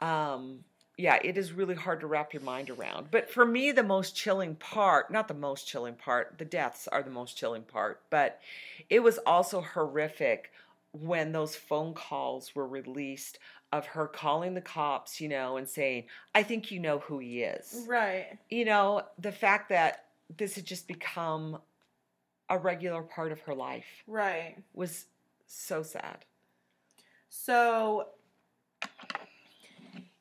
[0.00, 0.64] um
[0.96, 3.10] yeah, it is really hard to wrap your mind around.
[3.10, 7.02] But for me the most chilling part, not the most chilling part, the deaths are
[7.02, 8.40] the most chilling part, but
[8.88, 10.52] it was also horrific
[10.92, 13.38] when those phone calls were released
[13.72, 17.42] of her calling the cops, you know, and saying, "I think you know who he
[17.42, 18.38] is." right.
[18.48, 20.04] you know, the fact that
[20.36, 21.60] this had just become
[22.48, 24.56] a regular part of her life Right.
[24.74, 25.06] was
[25.46, 26.24] so sad.
[27.28, 28.10] So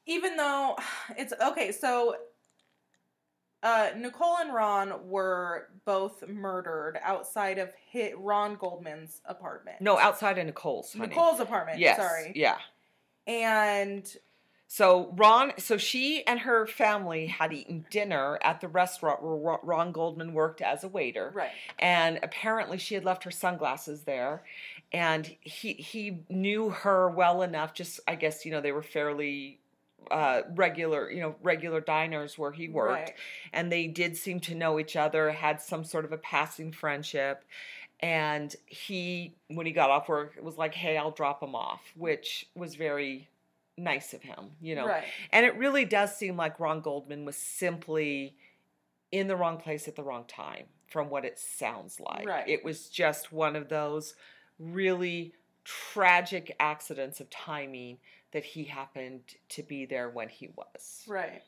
[0.06, 0.78] even though
[1.18, 2.16] it's okay, so
[3.63, 9.80] uh, Nicole and Ron were both murdered outside of hit Ron Goldman's apartment.
[9.80, 11.08] No, outside of Nicole's, honey.
[11.08, 11.80] Nicole's apartment.
[11.80, 12.34] yes, Sorry.
[12.36, 12.58] yeah.
[13.26, 14.06] And
[14.68, 19.94] So Ron, so she and her family had eaten dinner at the restaurant where Ron
[19.94, 21.52] Goldman worked as a waiter, right.
[21.80, 24.44] and apparently she had left her sunglasses there,
[24.92, 27.74] and he he knew her well enough.
[27.74, 29.60] Just I guess you know they were fairly
[30.12, 33.10] uh, regular, you know, regular diners where he worked.
[33.10, 33.13] Right.
[33.52, 37.44] and they did seem to know each other, had some sort of a passing friendship.
[38.00, 42.48] And he, when he got off work, was like, "Hey, I'll drop him off," which
[42.54, 43.30] was very
[43.78, 44.88] nice of him, you know.
[44.88, 45.06] Right.
[45.32, 48.36] And it really does seem like Ron Goldman was simply
[49.12, 52.28] in the wrong place at the wrong time, from what it sounds like.
[52.28, 52.48] Right.
[52.48, 54.16] It was just one of those
[54.60, 58.00] really tragic accidents of timing
[58.34, 61.04] that he happened to be there when he was.
[61.08, 61.41] Right.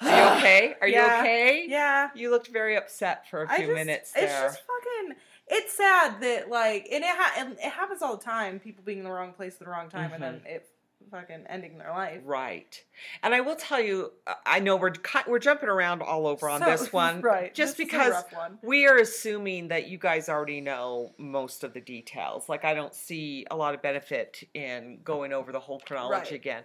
[0.00, 0.74] Are you okay?
[0.80, 1.16] Are Yeah.
[1.16, 1.66] you okay?
[1.68, 2.08] Yeah.
[2.14, 5.16] You looked very upset for a few just, minutes It's just fucking.
[5.48, 8.58] It's sad that like, and it ha- and it happens all the time.
[8.58, 10.46] People being in the wrong place at the wrong time, and then Mm-hmm.
[10.46, 10.68] it
[11.10, 12.20] fucking ending their life.
[12.24, 12.82] Right.
[13.22, 14.12] And I will tell you,
[14.46, 14.92] I know we're
[15.26, 17.52] we're jumping around all over on So- this one, right?
[17.54, 18.58] Just this because one.
[18.62, 22.48] we are assuming that you guys already know most of the details.
[22.48, 26.32] Like I don't see a lot of benefit in going over the whole chronology Right.
[26.32, 26.62] again.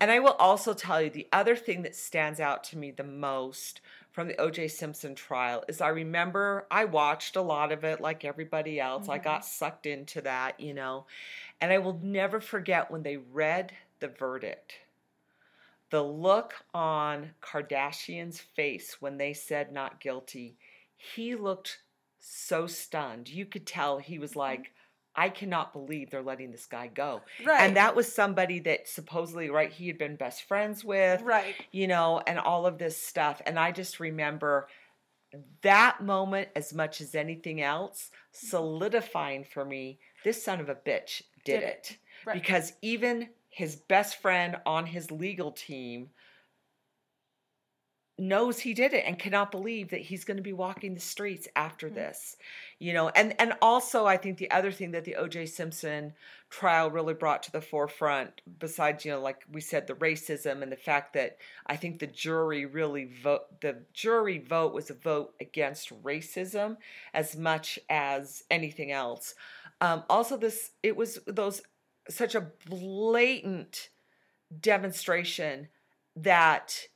[0.00, 3.04] And I will also tell you the other thing that stands out to me the
[3.04, 3.80] most
[4.12, 4.68] from the O.J.
[4.68, 9.08] Simpson trial is I remember I watched a lot of it like everybody else.
[9.08, 9.24] I Mhm.
[9.24, 11.06] got sucked into that, you know.
[11.60, 14.80] And I will never forget when they read the verdict.
[15.90, 20.56] The look on Kardashian's face when they said not guilty,
[20.96, 21.82] he looked
[22.18, 23.28] so stunned.
[23.28, 24.72] You could tell he was like,
[25.14, 27.20] I cannot believe they're letting this guy go.
[27.44, 27.60] Right.
[27.60, 31.54] And that was somebody that supposedly, right, he had been best friends with, right.
[31.70, 33.42] you know, and all of this stuff.
[33.44, 34.68] And I just remember
[35.62, 41.22] that moment as much as anything else solidifying for me this son of a bitch
[41.44, 41.66] did, Did it.
[41.90, 41.96] it.
[42.26, 42.34] Right.
[42.34, 46.10] Because even his best friend on his legal team
[48.18, 51.48] knows he did it and cannot believe that he's going to be walking the streets
[51.56, 51.94] after Mhm.
[51.94, 52.36] this
[52.78, 56.12] you know and and also i think the other thing that the oj simpson
[56.50, 60.70] trial really brought to the forefront besides you know like we said the racism and
[60.70, 65.34] the fact that i think the jury really vote the jury vote was a vote
[65.40, 66.76] against racism
[67.14, 69.34] as much as anything else
[69.80, 71.62] um, also this it was those
[72.10, 73.88] such a blatant
[74.60, 75.68] demonstration
[76.16, 76.88] that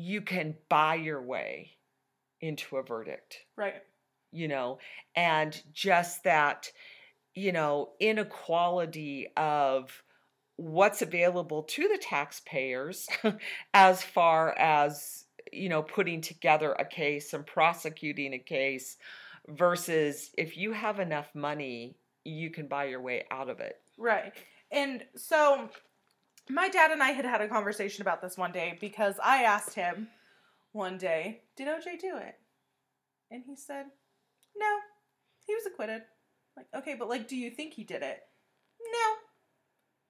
[0.00, 1.72] you can buy your way
[2.40, 3.82] into a verdict Right.
[4.32, 4.78] you know
[5.14, 6.70] and just that
[7.34, 10.02] you know inequality of
[10.56, 13.08] what's available to the taxpayers
[13.74, 18.96] as far as you know putting together a case and prosecuting a case
[19.48, 24.32] versus if you have enough money you can buy your way out of it Right.
[24.72, 25.68] And so
[26.50, 29.74] my dad and I had had a conversation about this one day because I asked
[29.74, 30.08] him
[30.72, 32.36] one day, "Did OJ do it?"
[33.30, 33.86] And he said,
[34.56, 34.78] "No.
[35.46, 36.02] He was acquitted."
[36.56, 38.22] Like, "Okay, but like do you think he did it?"
[38.80, 39.14] "No."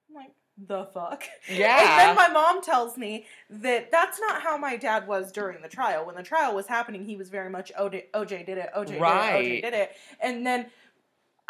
[0.08, 0.32] I'm like,
[0.66, 1.24] the fuck?
[1.48, 1.78] Yeah.
[1.80, 5.68] And then my mom tells me that that's not how my dad was during the
[5.68, 6.04] trial.
[6.04, 8.96] When the trial was happening, he was very much OJ, OJ did it, OJ did
[8.96, 9.92] it, OJ did it.
[10.20, 10.66] And then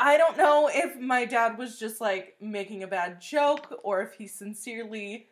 [0.02, 4.14] I don't know if my dad was just like making a bad joke or if
[4.14, 5.26] he sincerely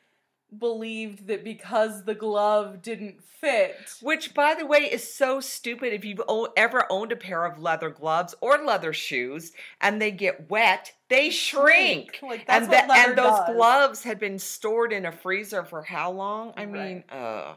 [0.59, 3.77] believed that because the glove didn't fit.
[4.03, 5.93] Which, by the way, is so stupid.
[5.93, 10.11] If you've o- ever owned a pair of leather gloves or leather shoes and they
[10.11, 12.19] get wet, they shrink.
[12.23, 13.55] Like that's And, the- leather and those does.
[13.57, 16.53] gloves had been stored in a freezer for how long?
[16.57, 17.55] I mean, uh,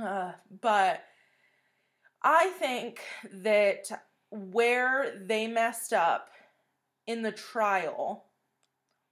[0.00, 1.02] Uh, but
[2.22, 3.00] I think
[3.32, 3.90] that
[4.32, 6.30] where they messed up
[7.06, 8.24] in the trial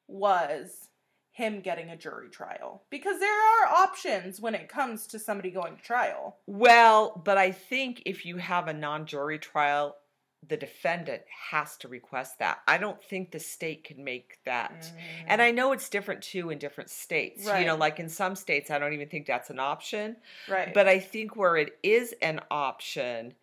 [0.08, 0.88] was
[1.32, 5.76] him getting a jury trial because there are options when it comes to somebody going
[5.76, 6.36] to trial.
[6.46, 9.96] well, but I think if you have a non jury trial,
[10.48, 12.60] the defendant has to request that.
[12.66, 14.90] I don't think the state can make that.
[15.26, 17.44] And I know it's different too in different states.
[17.44, 17.80] You know, Mm.
[17.80, 20.16] Like in some states, I don't even think that's an option.
[20.48, 23.34] right, But I think where it is an option,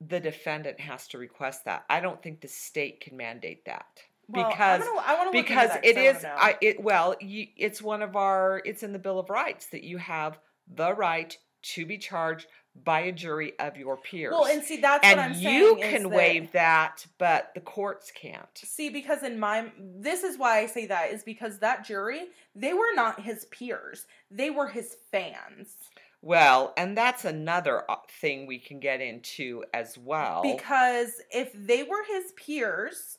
[0.00, 1.84] the defendant has to request that.
[1.90, 3.86] I don't think the state can mandate that
[4.28, 6.24] Well, because I wanna look into because it I wanna is.
[6.24, 9.84] I it well you, it's one of our it's in the Bill of Rights that
[9.84, 10.38] you have
[10.74, 12.46] the right to be charged
[12.84, 14.30] by a jury of your peers.
[14.32, 15.54] well, and see that's what I'm and saying.
[15.58, 18.46] you can that- waive that, but the courts can't.
[18.56, 22.72] See, because in my this is why I say that is because that jury they
[22.72, 25.74] were not his peers; they were his fans.
[26.22, 30.42] Well, and that's another uh, thing we can get into as well.
[30.42, 33.18] Because if they were his peers,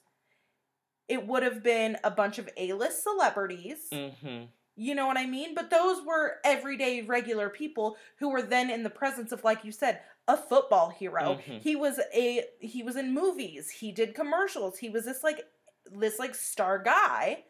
[1.07, 3.87] it would have been a bunch of A-list celebrities.
[3.91, 4.43] hmm
[4.75, 5.53] You know what I mean?
[5.53, 9.71] But those were everyday regular people who were then in the presence of like you
[9.71, 11.39] said, a football hero.
[11.45, 11.61] Mhm.
[11.61, 14.77] He was a he was in movies, he did commercials.
[14.77, 15.41] He was this like
[15.91, 17.45] this like star guy.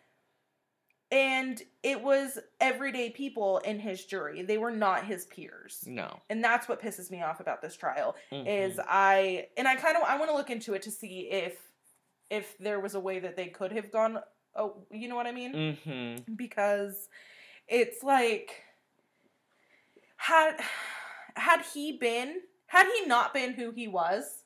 [1.11, 4.43] And it was everyday people in his jury.
[4.43, 5.83] They were not his peers.
[5.85, 6.21] No.
[6.29, 8.85] And that's what pisses me off about this trial is Mhm.
[8.87, 11.57] I and I kind of I want to look into it to see if
[12.29, 14.19] if there was a way that they could have gone
[14.55, 16.37] oh you know what I mean Mhm.
[16.37, 17.09] because
[17.67, 18.63] it's like
[20.15, 20.59] had
[21.35, 24.43] had he been had he not been who he was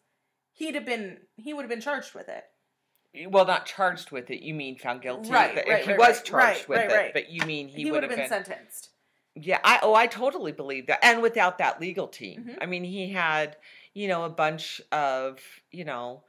[0.53, 2.45] he'd have been he would have been charged with it
[3.29, 4.41] Well, not charged with it.
[4.41, 5.29] You mean found guilty?
[5.29, 7.91] Right, But right, he right, was charged right, with it, but you mean he, he,
[7.91, 8.89] would have been, sentenced
[9.35, 10.99] Yeah, I oh I totally believe that.
[11.03, 12.45] And without that legal team.
[12.49, 12.57] Mhm.
[12.61, 13.57] I mean, he had,
[13.93, 15.39] you know, a bunch of,
[15.71, 16.23] you know,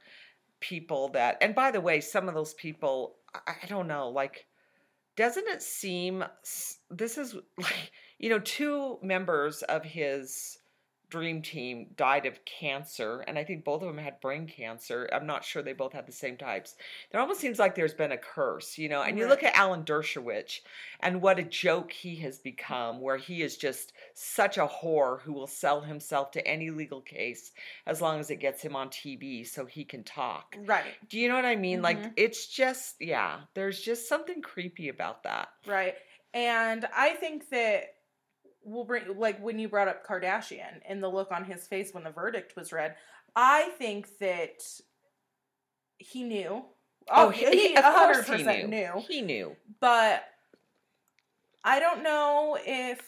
[0.59, 4.45] people that and by the way, some of those people I, I don't know, like
[5.15, 6.23] doesn't it seem
[6.89, 10.56] this is like, you know, two members of his
[11.09, 15.09] dream team died of cancer and I think both of them had brain cancer.
[15.13, 16.75] I'm not sure they both had the same types.
[17.11, 19.01] There almost seems like there's been a curse, you know.
[19.01, 20.59] And you look at Alan Dershowitz
[20.99, 25.31] and what a joke he has become, where he is just such a whore who
[25.33, 27.51] will sell himself to any legal case
[27.85, 30.57] as long as it gets him on TV so he can talk.
[30.65, 31.81] right Do you know what I mean?
[31.81, 32.13] Like, Mhm.
[32.17, 35.49] it's just, yeah, there's just something creepy about that.
[35.65, 35.95] right
[36.33, 37.95] and I think that
[38.67, 42.03] we'll bring like when you brought up Kardashian and the look on his face when
[42.03, 42.95] the verdict was read
[43.35, 44.61] I think that
[45.97, 46.63] he knew
[47.09, 48.67] Oh, oh he, he, he of course 100% he knew.
[48.67, 49.55] knew He knew.
[49.79, 50.23] but
[51.63, 52.99] I don't know if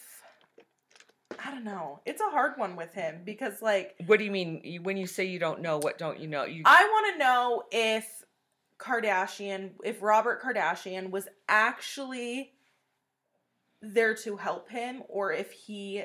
[1.42, 2.00] I don't know.
[2.04, 5.24] It's a hard one with him because like What do you mean when you say
[5.24, 5.78] you don't know?
[5.78, 6.44] What don't you know?
[6.44, 8.24] You I want to know if
[8.78, 12.52] Kardashian, if Robert Kardashian was actually
[13.82, 16.02] there to help him or if he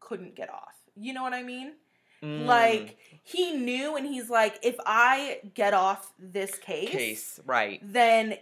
[0.00, 0.74] couldn't get off.
[0.94, 1.72] You know what I mean?
[2.22, 7.80] Mm, Like he knew and he's like if I get off this case, case, right?
[7.82, 8.32] then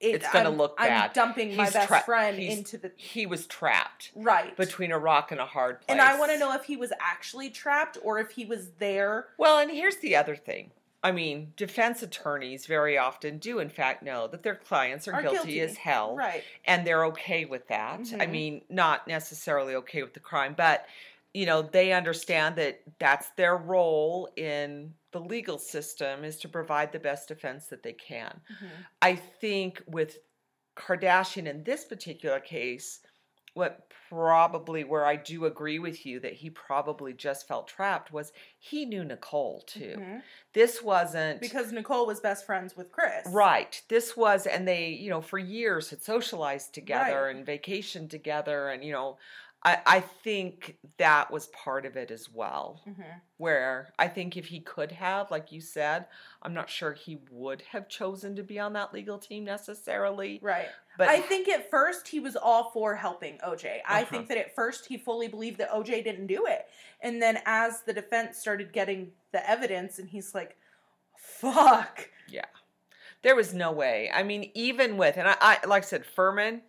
[0.00, 1.12] it, It's gonna I'm- look I'm bad.
[1.14, 5.40] dumping my best tra- friend into the He was trapped right between a rock and
[5.40, 5.86] a hard place.
[5.88, 9.28] And I want to know if he was actually trapped or if he was there.
[9.38, 10.70] Well, and here's the other thing.
[11.04, 15.20] I mean, defense attorneys very often do, in fact, know that their clients are, Are
[15.22, 15.60] guilty, guilty.
[15.60, 16.42] as hell, Right.
[16.64, 18.00] and they're okay with that.
[18.00, 18.30] I Mhm.
[18.30, 20.86] mean, not necessarily okay with the crime, but
[21.36, 26.92] you know, they understand that that's their role in the legal system is to provide
[26.92, 28.40] the best defense that they can.
[29.02, 30.18] I think with
[30.76, 33.00] Kardashian in this particular case,
[33.54, 38.32] what probably where I do agree with you that he probably just felt trapped was
[38.58, 39.96] he knew Nicole too.
[39.98, 40.22] Mhm.
[40.52, 43.26] This wasn't Because Nicole was best friends with Chris.
[43.28, 43.80] right.
[43.88, 47.36] This was and they, you know, for years had socialized together Right.
[47.36, 49.18] and vacationed together and you know,
[49.66, 52.82] I, I think that was part of it as well.
[52.84, 53.02] hmm
[53.38, 56.04] Where I think if he could have, like you said,
[56.42, 60.38] I'm not sure he would have chosen to be on that legal team necessarily.
[60.42, 60.68] Right.
[60.98, 63.78] But I think at first he was all for helping OJ.
[63.88, 64.10] I Uh-huh.
[64.10, 66.66] think that at first he fully believed that OJ didn't do it.
[67.00, 70.56] And then as the defense started getting the evidence and he's like,
[71.16, 72.08] fuck.
[72.28, 72.44] Yeah.
[73.22, 74.10] There was no way.
[74.12, 76.60] I mean, even with and I, I like I said, Fuhrman,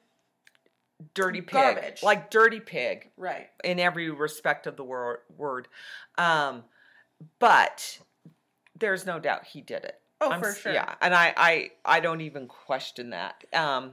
[1.14, 2.04] dirty pig, Garbage.
[2.04, 3.12] like dirty pig.
[3.18, 3.48] Right.
[3.64, 5.68] in every respect of the wor- word.
[6.18, 6.64] Um,
[7.40, 8.00] but
[8.78, 10.00] there's no doubt he did it.
[10.22, 10.74] Oh, I'm for sure.
[10.74, 13.44] Yeah, and I, I, I don't even question that.
[13.54, 13.92] Um,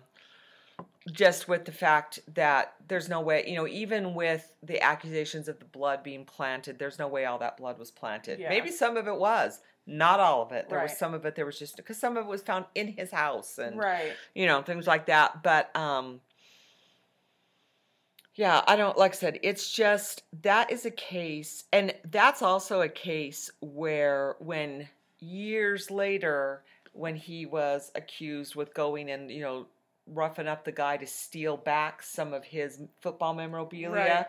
[1.13, 5.59] just with the fact that there's no way, you know, even with the accusations of
[5.59, 8.39] the blood being planted, there's no way all that blood was planted.
[8.39, 8.49] Yeah.
[8.49, 10.69] Maybe some of it was, not all of it.
[10.69, 11.35] There was some of it.
[11.35, 14.13] There was just because some of it was found in his house and Right.
[14.33, 16.21] you know things like that but um
[18.35, 22.81] yeah i don't like i said it's just that is a case and that's also
[22.83, 24.89] a case where when
[25.21, 26.63] years later
[26.93, 29.67] when he was accused with going and you know
[30.07, 34.27] roughing up the guy to steal back some of his football memorabilia Right.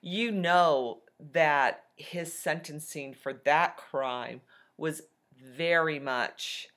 [0.00, 0.98] you know
[1.32, 4.40] that his sentencing for that crime
[4.76, 5.02] was
[5.40, 6.68] very much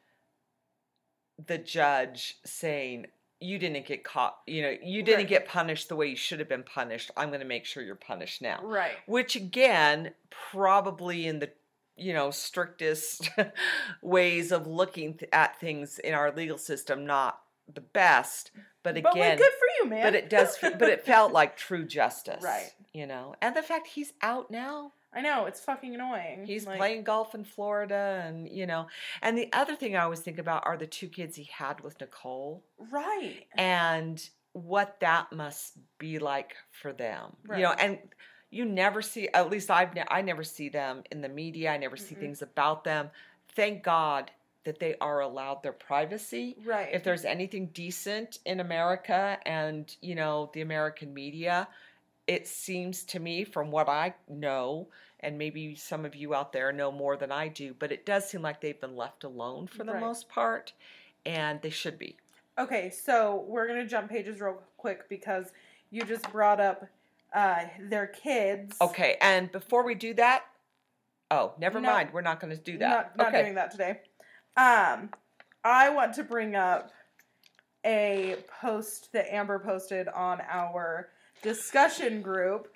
[1.47, 3.07] the judge saying
[3.41, 5.27] you didn't get caught you know you didn't Right.
[5.27, 7.95] get punished the way you should have been punished i'm going to make sure you're
[7.95, 8.93] punished now Right.
[9.07, 10.11] which again
[10.51, 11.49] probably in the
[11.97, 13.29] you know strictest
[14.01, 17.41] ways of looking th- at things in our legal system not
[17.73, 18.51] the best
[18.83, 20.03] but But like, again good for you, man.
[20.03, 22.71] but it does but it felt like true justice Right.
[22.93, 26.45] you know and the fact he's out now I know it's fucking annoying.
[26.45, 28.87] He's Like, playing golf in Florida, and you know.
[29.21, 31.99] And the other thing I always think about are the two kids he had with
[32.01, 33.45] Nicole, right.
[33.57, 37.35] and what that must be like for them.
[37.49, 37.99] You know, and
[38.51, 39.27] you never see.
[39.33, 41.71] At least I've ne- I never see them in the media.
[41.71, 42.19] I never see Mm-mm.
[42.19, 43.09] things about them.
[43.55, 44.31] Thank God
[44.65, 46.57] that they are allowed their privacy.
[46.65, 46.89] Right.
[46.91, 51.67] If there's anything decent in America and you know the American media,
[52.27, 54.87] it seems to me from what I know,
[55.19, 58.27] and maybe some of you out there know more than I do, but it does
[58.27, 60.01] seem like they've been left alone for the Right.
[60.01, 60.73] most part,
[61.25, 62.17] and they should be.
[62.57, 65.51] Okay, so we're gonna jump pages real quick because
[65.91, 66.87] you just brought up
[67.33, 68.77] uh, their kids.
[68.81, 70.45] Okay, and before we do that,
[71.31, 71.89] oh, never No.
[71.91, 72.89] mind, we're not going to do that.
[72.89, 73.99] Not, not okay, doing that today.
[74.55, 75.09] Um,
[75.63, 76.91] I want to bring up
[77.85, 81.09] a post that Amber posted on our
[81.45, 82.67] discussion group,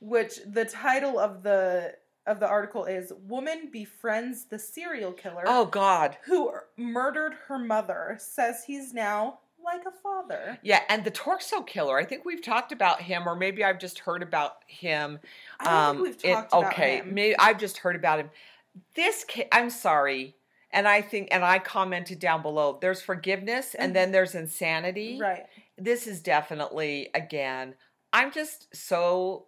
[0.00, 1.94] which the title of the
[2.26, 8.16] of the article is "Woman befriends the serial killer oh God, who murdered her mother.
[8.20, 11.98] Says he's now like a father." yeah, and the Torso killer.
[11.98, 15.18] I think we've talked about him, or maybe I've just heard about him.
[15.60, 17.14] I um, think we've it- talked about okay, him.
[17.14, 18.30] maybe I've just heard about him.
[18.94, 20.36] This, I'm sorry,
[20.70, 22.78] and I think, and I commented down below.
[22.80, 23.94] There's forgiveness, and Mhm.
[23.94, 25.18] then there's insanity.
[25.20, 25.46] Right.
[25.78, 27.74] This is definitely again.
[28.12, 29.46] I'm just so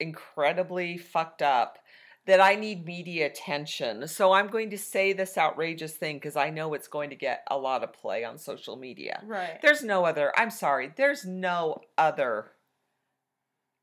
[0.00, 1.78] incredibly fucked up
[2.26, 4.08] that I need media attention.
[4.08, 7.44] So I'm going to say this outrageous thing because I know it's going to get
[7.50, 9.22] a lot of play on social media.
[9.26, 9.60] Right.
[9.60, 10.32] There's no other.
[10.36, 10.92] I'm sorry.
[10.96, 12.52] There's no other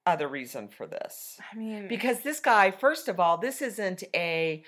[0.08, 1.38] other reason for this.
[1.52, 4.64] I mean, Because this guy, first of all, this isn't a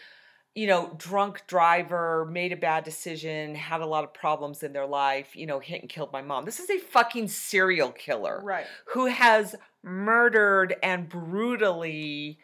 [0.56, 4.86] you know, drunk driver, made a bad decision, had a lot of problems in their
[4.86, 6.46] life, you know, hit and killed my mom.
[6.46, 8.66] This is a fucking serial killer right.
[8.86, 12.38] who has murdered and brutally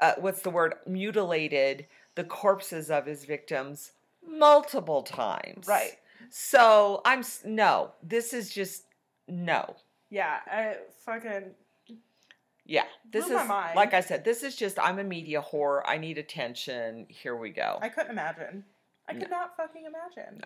[0.00, 3.92] uh, what's the word mutilated the corpses of his victims
[4.28, 5.92] multiple times Right.
[6.28, 8.84] so i'm no this is just
[9.28, 9.76] no
[10.10, 10.38] Yeah.
[10.46, 10.76] I
[11.06, 11.52] fucking
[12.64, 15.98] yeah this Blew is like i said this is just i'm a media whore i
[15.98, 18.64] need attention here we go I couldn't imagine.
[19.08, 19.18] I No.
[19.20, 20.42] could not fucking imagine.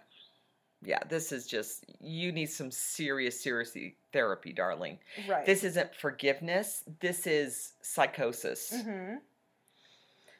[0.82, 3.76] yeah this is just you need some serious serious
[4.12, 4.98] therapy darling
[5.28, 5.44] Right.
[5.44, 9.16] this isn't forgiveness this is psychosis hmm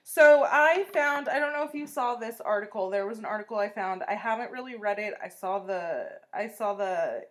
[0.02, 2.90] So I found I don't know if you saw this article.
[2.90, 4.02] There was an article I found.
[4.08, 5.14] I haven't really read it.
[5.22, 7.24] I saw the I saw the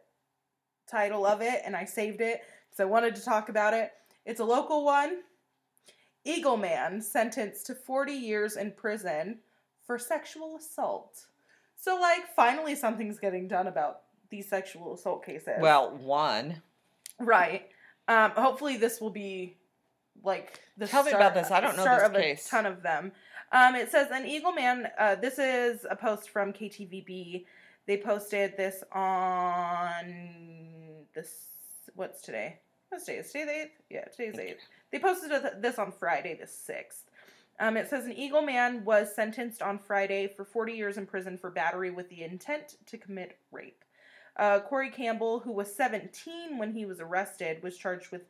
[0.91, 3.91] title of it and I saved it because I wanted to talk about it.
[4.25, 5.21] It's a local one.
[6.23, 9.39] Eagle man sentenced to 40 years in prison
[9.85, 11.25] for sexual assault.
[11.75, 15.57] So like finally something's getting done about these sexual assault cases.
[15.59, 16.63] well one
[17.19, 17.67] Right.
[18.07, 19.57] Um, hopefully this will be
[20.23, 21.51] like the Tell me about this.
[21.51, 22.47] I don't know start this of case.
[22.47, 23.11] a ton of them.
[23.51, 24.87] Um, it says an Eagle Man.
[24.97, 27.45] Uh, this is a post from KTVB.
[27.87, 31.47] They posted this on this.
[31.95, 32.59] What's today?
[32.95, 33.17] What's today?
[33.17, 33.83] Is today the 8th?
[33.89, 34.55] Yeah, today's the 8th.
[34.89, 37.01] They posted this on Friday the 6th.
[37.59, 41.37] Um, it says an Eagle man was sentenced on Friday for 40 years in prison
[41.37, 43.83] for battery with the intent to commit rape.
[44.37, 48.21] Uh, Corey Campbell, who was 17 when he was arrested, was charged with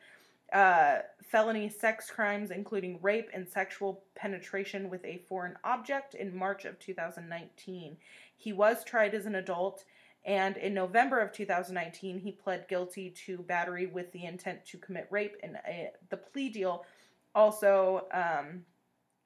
[0.51, 6.65] uh, felony sex crimes, including rape and sexual penetration with a foreign object, in March
[6.65, 7.97] of 2019.
[8.35, 9.83] He was tried as an adult,
[10.25, 15.07] and in November of 2019, he pled guilty to battery with the intent to commit
[15.11, 16.85] rape, and uh, the plea deal
[17.35, 18.63] also um,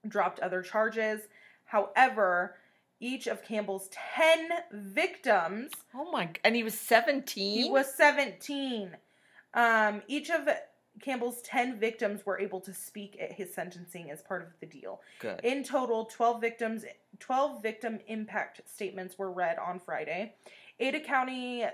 [0.07, 1.21] dropped other charges.
[1.63, 2.55] However,
[2.99, 6.29] each of Campbell's 10 victims Oh my!
[6.43, 7.63] And he was seventeen.
[7.63, 8.97] he was 17.
[9.53, 10.47] Um, each of
[11.01, 15.01] Campbell's 10 victims were able to speak at his sentencing as part of the deal.
[15.19, 15.39] good.
[15.43, 16.83] In total, 12 victims
[17.19, 20.33] 12 victim impact statements were read on Friday.
[20.79, 21.65] Ada County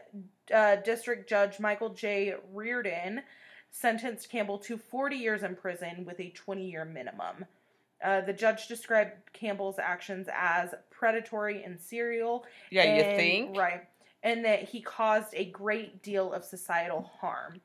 [0.53, 2.35] uh, District Judge Michael J.
[2.53, 3.21] Reardon
[3.71, 7.45] sentenced Campbell to 40 years in prison with a 20 year minimum.
[8.03, 12.45] Uh, the judge described Campbell's actions as predatory and serial.
[12.83, 13.57] yeah, you think?
[13.57, 13.83] Right.
[14.23, 17.61] And that he caused a great deal of societal harm.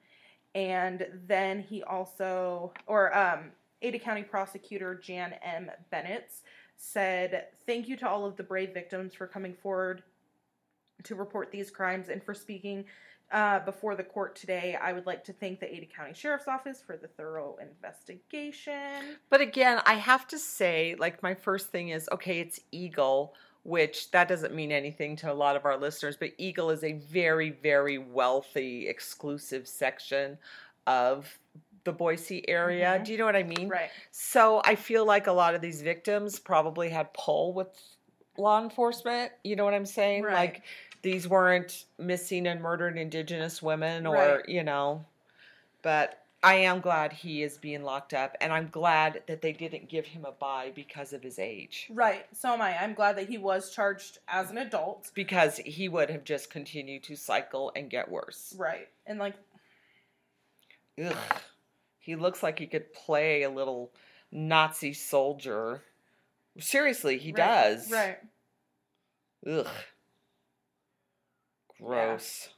[0.54, 3.50] And then he also, or um,
[3.82, 5.70] Ada County prosecutor Jan M.
[5.90, 6.32] Bennett
[6.76, 10.02] said, Thank you to all of the brave victims for coming forward
[11.04, 12.84] to report these crimes and for speaking
[13.32, 14.76] uh, before the court today.
[14.80, 19.16] I would like to thank the Ada County Sheriff's Office for the thorough investigation.
[19.28, 24.10] But again, I have to say, like, my first thing is okay, it's Eagle, which
[24.10, 27.50] that doesn't mean anything to a lot of our listeners, but Eagle is a very,
[27.50, 30.38] very wealthy, exclusive section
[30.86, 31.38] of
[31.84, 32.98] the Boise area.
[32.98, 33.04] Mhm.
[33.04, 33.68] Do you know what I mean?
[33.68, 33.90] Right.
[34.10, 37.68] So I feel like a lot of these victims probably had pull with
[38.36, 39.32] law enforcement.
[39.44, 40.24] You know what I'm saying?
[40.24, 40.34] Right.
[40.34, 40.62] Like
[41.02, 44.48] these weren't missing and murdered indigenous women or, Right.
[44.48, 45.04] you know.
[45.82, 49.88] But I am glad he is being locked up and I'm glad that they didn't
[49.88, 51.88] give him a buy because of his age.
[51.92, 52.26] Right.
[52.34, 52.76] So am I.
[52.78, 55.10] I'm glad that he was charged as an adult.
[55.14, 58.54] Because he would have just continued to cycle and get worse.
[58.58, 58.88] Right.
[59.06, 59.34] And like
[61.02, 61.16] Ugh.
[61.98, 63.90] He looks like he could play a little
[64.32, 65.82] Nazi soldier.
[66.58, 67.90] Seriously, he right, does.
[67.90, 68.18] Right.
[69.46, 69.68] Ugh.
[71.82, 72.48] Gross.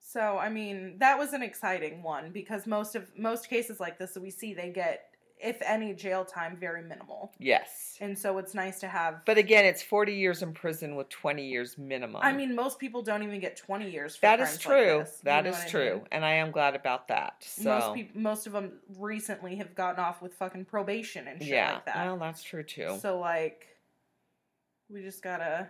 [0.00, 4.12] So I mean, that was an exciting one because most of most cases like this
[4.12, 7.98] that we see, they get if any jail time, very minimal, Yes.
[8.00, 9.22] and so it's nice to have.
[9.26, 12.22] But again, it's 40 years in prison with 20 years minimum.
[12.24, 14.16] I mean, most people don't even get twenty years.
[14.16, 14.98] For that is true.
[15.00, 15.94] Like that is what I true.
[15.96, 16.06] mean?
[16.12, 17.34] And I am glad about that.
[17.40, 21.50] So, Most people, most of them recently have gotten off with fucking probation and shit
[21.50, 21.74] yeah.
[21.74, 22.06] like that.
[22.06, 22.96] Well, that's true too.
[23.02, 23.66] So like,
[24.88, 25.68] we just gotta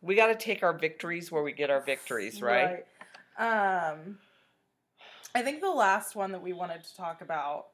[0.00, 2.84] we got to take our victories where we get our victories, right?
[3.38, 3.92] Right.
[3.92, 4.18] Um,
[5.34, 7.66] I think the last one that we wanted to talk about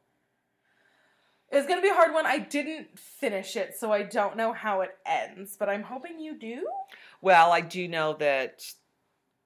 [1.53, 2.27] is going to be a hard one.
[2.27, 6.39] I didn't finish it, so I don't know how it ends, but I'm hoping you
[6.39, 6.67] do.
[7.21, 8.65] Well, I do know that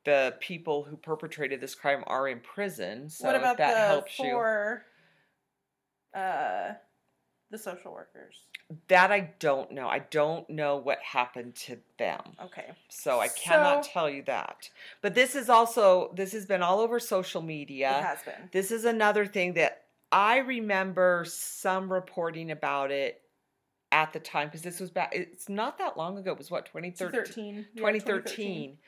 [0.04, 3.10] the people who perpetrated this crime are in prison.
[3.10, 4.36] So what if about that the helps you.
[6.14, 6.74] uh,
[7.50, 8.42] the social workers?
[8.88, 9.88] That I don't know.
[9.88, 12.20] I don't know what happened to them.
[12.44, 12.66] Okay.
[12.88, 14.68] So I cannot So- tell you that.
[15.00, 17.92] But this is also this has been all over social It media.
[17.92, 18.50] has been.
[18.52, 23.22] This is another thing that I remember some reporting about it
[23.90, 26.32] at the time because this was back it's not that long ago.
[26.32, 27.54] It was what 2013 2013.
[27.74, 28.78] Yeah, 2013.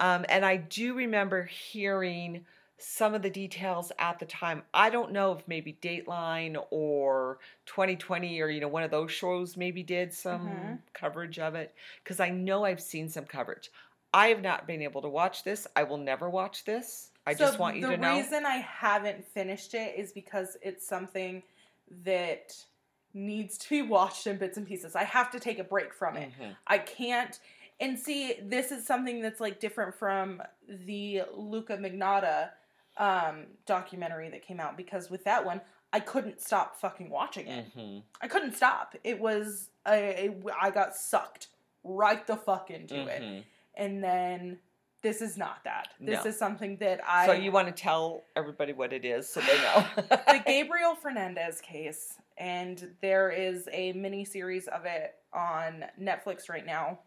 [0.00, 2.44] Um, and I do remember hearing
[2.80, 4.62] some of the details at the time.
[4.72, 9.56] I don't know if maybe Dateline or 2020 or you know one of those shows
[9.56, 10.78] maybe did some Mhm.
[10.92, 13.70] coverage of it because I know I've seen some coverage.
[14.12, 15.66] I have not been able to watch this.
[15.76, 17.12] I will never watch this.
[17.26, 18.16] I So just want you to know.
[18.16, 21.42] The reason I haven't finished it is because it's something
[22.04, 22.56] that
[23.14, 24.96] needs to be watched in bits and pieces.
[24.96, 26.32] I have to take a break from it.
[26.40, 26.56] Mhm.
[26.66, 27.38] I can't.
[27.78, 32.50] And see, this is something that's like different from the Luca Magnotta
[32.96, 35.60] um, documentary that came out because with that one,
[35.92, 37.76] I couldn't stop fucking watching it.
[37.76, 38.02] Mhm.
[38.20, 38.94] I couldn't stop.
[39.04, 41.48] It was I I got sucked
[41.82, 43.22] right the fuck into it.
[43.22, 43.44] Mhm.
[43.74, 44.60] And then
[45.02, 45.88] this is not that.
[45.98, 46.28] This No.
[46.30, 49.56] is something that I So you want to tell everybody what it is so they
[49.62, 49.86] know.
[49.96, 56.66] the Gabriel Fernandez case, and there is a mini series of it on Netflix right
[56.66, 56.98] now.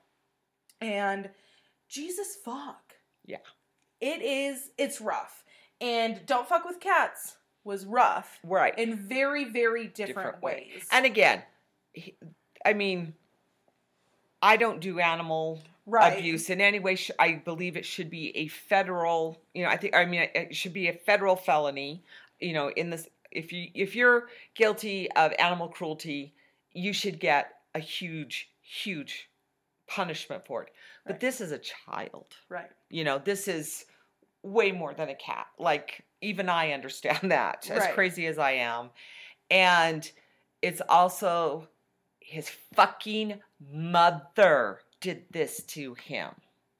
[0.81, 1.29] And
[1.87, 2.95] Jesus fuck.
[3.25, 3.37] Yeah.
[4.01, 5.42] It is it's rough.
[5.83, 8.77] And Don't Fuck with Cats was rough right.
[8.77, 10.69] in very, very different, Different way.
[10.73, 10.87] ways.
[10.91, 11.43] And again,
[12.65, 13.13] I mean,
[14.41, 16.17] I don't do animal right.
[16.17, 16.97] abuse in any way.
[17.19, 19.39] I believe it should be a federal.
[19.53, 19.95] You know, I think.
[19.95, 22.03] I mean, it should be a federal felony.
[22.39, 26.33] You know, in this, if you if you're guilty of animal cruelty,
[26.73, 29.29] you should get a huge, huge
[29.87, 30.69] punishment for it.
[31.05, 31.19] But Right.
[31.19, 32.27] this is a child.
[32.49, 32.69] Right.
[32.89, 33.85] You know, this is
[34.43, 35.47] way more than a cat.
[35.57, 37.93] Like even I understand that, as Right.
[37.93, 38.89] crazy as I am.
[39.49, 40.09] And
[40.61, 41.67] it's also
[42.19, 43.39] his fucking
[43.71, 46.29] mother did this to him.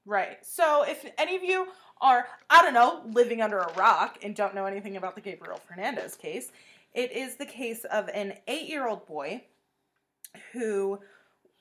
[0.06, 0.38] Right.
[0.46, 1.68] So if any of you
[2.02, 5.58] are, I don't know, living under a rock and don't know anything about the Gabriel
[5.68, 6.52] Fernandez case,
[6.94, 9.44] it is the case of an eight year old boy
[10.52, 11.00] who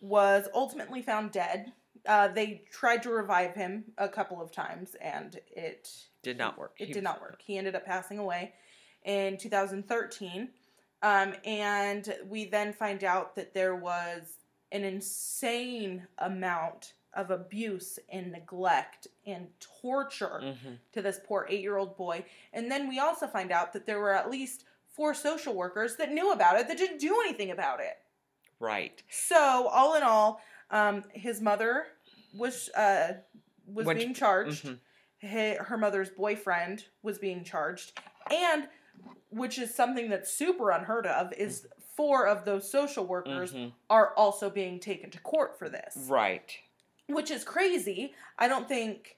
[0.01, 1.73] was ultimately found dead.
[2.07, 5.89] Uh, they tried to revive him a couple of times and it
[6.23, 6.75] Did not work.
[6.79, 7.41] it He did not work.
[7.43, 8.53] He ended up passing away
[9.05, 10.49] in 2013.
[11.03, 14.39] Um, and we then find out that there was
[14.73, 19.49] an insane amount of abuse and neglect and
[19.81, 20.79] torture Mhm.
[20.93, 22.25] to this poor eight year old boy.
[22.53, 26.11] And then we also find out that there were at least four social workers that
[26.11, 27.99] knew about it that didn't do anything about it.
[28.61, 29.03] Right.
[29.11, 30.41] So, all in all,
[30.73, 31.87] um, his mother
[32.37, 33.15] was uh,
[33.67, 34.65] was When- being charged
[35.23, 35.57] Mhm.
[35.65, 37.99] her mother's boyfriend was being charged
[38.31, 38.69] and
[39.31, 43.73] which is something that's super unheard of is four of those social workers Mhm.
[43.89, 46.59] are also being taken to court for this Right.
[47.07, 49.17] which is crazy i don't think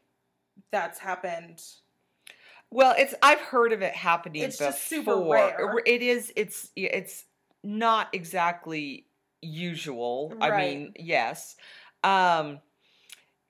[0.71, 1.63] that's happened
[2.71, 4.73] Well, it's I've heard of it happening It's before.
[4.73, 5.75] just super rare.
[5.87, 6.33] It is.
[6.35, 7.27] It's it's
[7.63, 9.07] not exactly
[9.45, 10.35] usual.
[10.41, 11.57] I mean, yes,
[12.03, 12.61] um,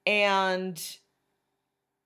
[0.07, 0.81] and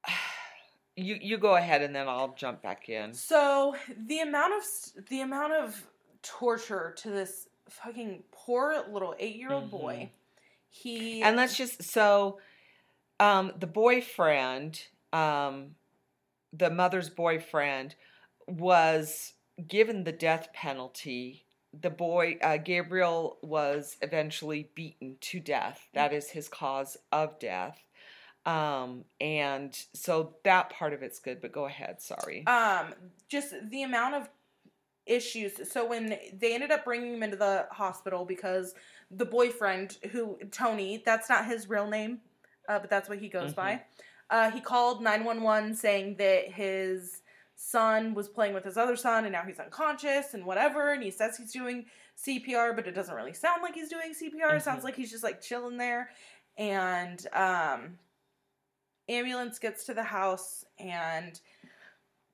[0.96, 3.14] you you go ahead and then I'll jump back in.
[3.14, 3.74] so
[4.06, 5.86] the amount of the amount of
[6.22, 10.10] torture to this fucking poor little eight-year-old boy
[10.70, 12.38] he And let's just so
[13.20, 14.82] um the boyfriend,
[15.12, 15.74] um
[16.52, 17.94] the mother's boyfriend
[18.46, 19.34] was
[19.66, 21.44] given the death penalty.
[21.80, 25.86] The boy uh, Gabriel was eventually beaten to death.
[25.94, 27.78] That is his cause of death.
[28.46, 32.46] Um and so that part of it's good, but go ahead, sorry.
[32.46, 32.94] um
[33.28, 34.28] just the amount of
[35.06, 38.74] issues so when they ended up bringing him into the hospital because
[39.10, 42.20] the boyfriend who tony that's not his real name
[42.68, 43.80] uh, but that's what he goes by
[44.28, 47.22] uh, he called 911 saying that his
[47.60, 51.10] son was playing with his other son and now he's unconscious and whatever and he
[51.10, 51.84] says he's doing
[52.16, 54.84] cpr but it doesn't really sound like he's doing cpr it sounds Mhm.
[54.84, 56.10] like he's just like chilling there
[56.56, 57.98] and um
[59.08, 61.40] ambulance gets to the house and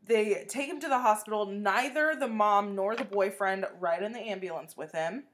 [0.06, 1.46] they take him to the hospital.
[1.46, 5.24] Neither the mom nor the boyfriend ride in the ambulance with him,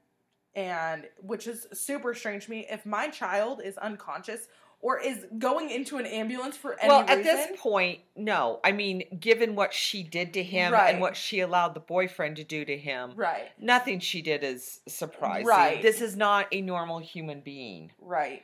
[0.55, 2.65] and which is super strange to me.
[2.69, 4.47] If my child is unconscious
[4.81, 8.59] or is going into an ambulance for any well, reason, at this point, no.
[8.63, 10.89] I mean, given what she did to him Right.
[10.91, 14.79] and what she allowed the boyfriend to do to him, right, nothing she did is
[14.87, 15.45] surprising.
[15.45, 15.81] Right.
[15.81, 17.91] This is not a normal human being.
[17.99, 18.43] right.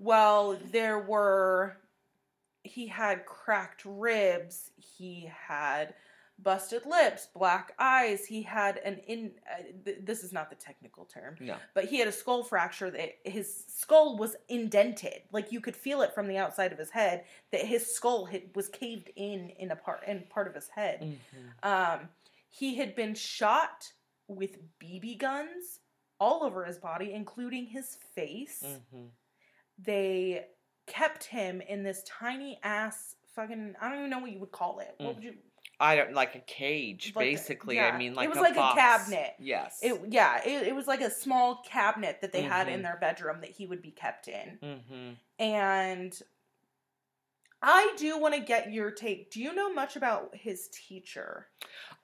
[0.00, 1.76] Well, there were.
[2.62, 4.70] He had cracked ribs.
[4.76, 5.94] He had
[6.42, 8.24] busted lips, black eyes.
[8.24, 9.32] He had an in.
[9.50, 11.34] Uh, th- this is not the technical term.
[11.40, 11.56] No.
[11.74, 16.02] but he had a skull fracture that his skull was indented like you could feel
[16.02, 19.70] it from the outside of his head that his skull had, was caved in in
[19.72, 21.68] a part in part of his head Mm-hmm.
[21.68, 22.08] um
[22.50, 23.90] he had been shot
[24.28, 25.80] with bb guns
[26.20, 29.06] all over his body including his face Mm-hmm.
[29.78, 30.46] they
[30.86, 34.78] kept him in this tiny ass fucking i don't even know what you would call
[34.80, 35.14] it what Mm.
[35.16, 35.34] would you
[35.80, 37.76] I don't like a cage, Like a- basically.
[37.76, 37.88] yeah.
[37.94, 39.34] I mean, like It was a like a cabinet.
[39.38, 39.78] Yes.
[39.82, 42.82] it yeah it, it was like a small cabinet that they had in Mhm.
[42.82, 45.12] their bedroom that he would be kept in mm-hmm.
[45.38, 46.20] And
[47.60, 49.32] I do want to get your take.
[49.32, 51.48] Do you know much about his teacher?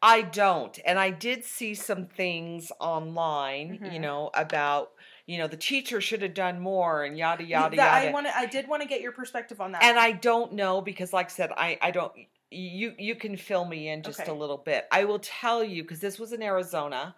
[0.02, 3.74] I don't, and I did see some things online.
[3.74, 4.00] You Mhm.
[4.00, 4.92] know about
[5.26, 8.08] you know the teacher should have done more and yada yada That- yada.
[8.08, 8.36] I want to.
[8.36, 9.82] I did want to get your perspective on that.
[9.84, 12.12] and I don't know because, like I said, I I don't.
[12.51, 14.30] You you can fill me in just Okay.
[14.30, 14.86] a little bit.
[14.92, 17.14] I will tell you because this was in Arizona.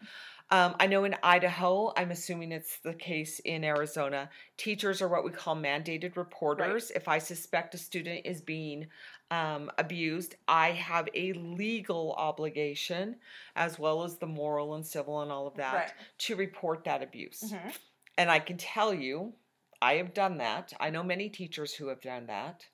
[0.48, 4.30] Um, I know in Idaho, I'm assuming it's the case in Arizona.
[4.56, 6.92] Teachers are what we call mandated reporters.
[6.92, 8.86] If I suspect a student is being
[9.32, 13.16] um, abused, I have a legal obligation,
[13.56, 15.92] as well as the moral and civil and all of that, Right.
[16.18, 17.42] to report that abuse.
[17.52, 17.76] Mhm.
[18.16, 19.34] And I can tell you,
[19.82, 20.72] I have done that.
[20.78, 22.66] I know many teachers who have done that,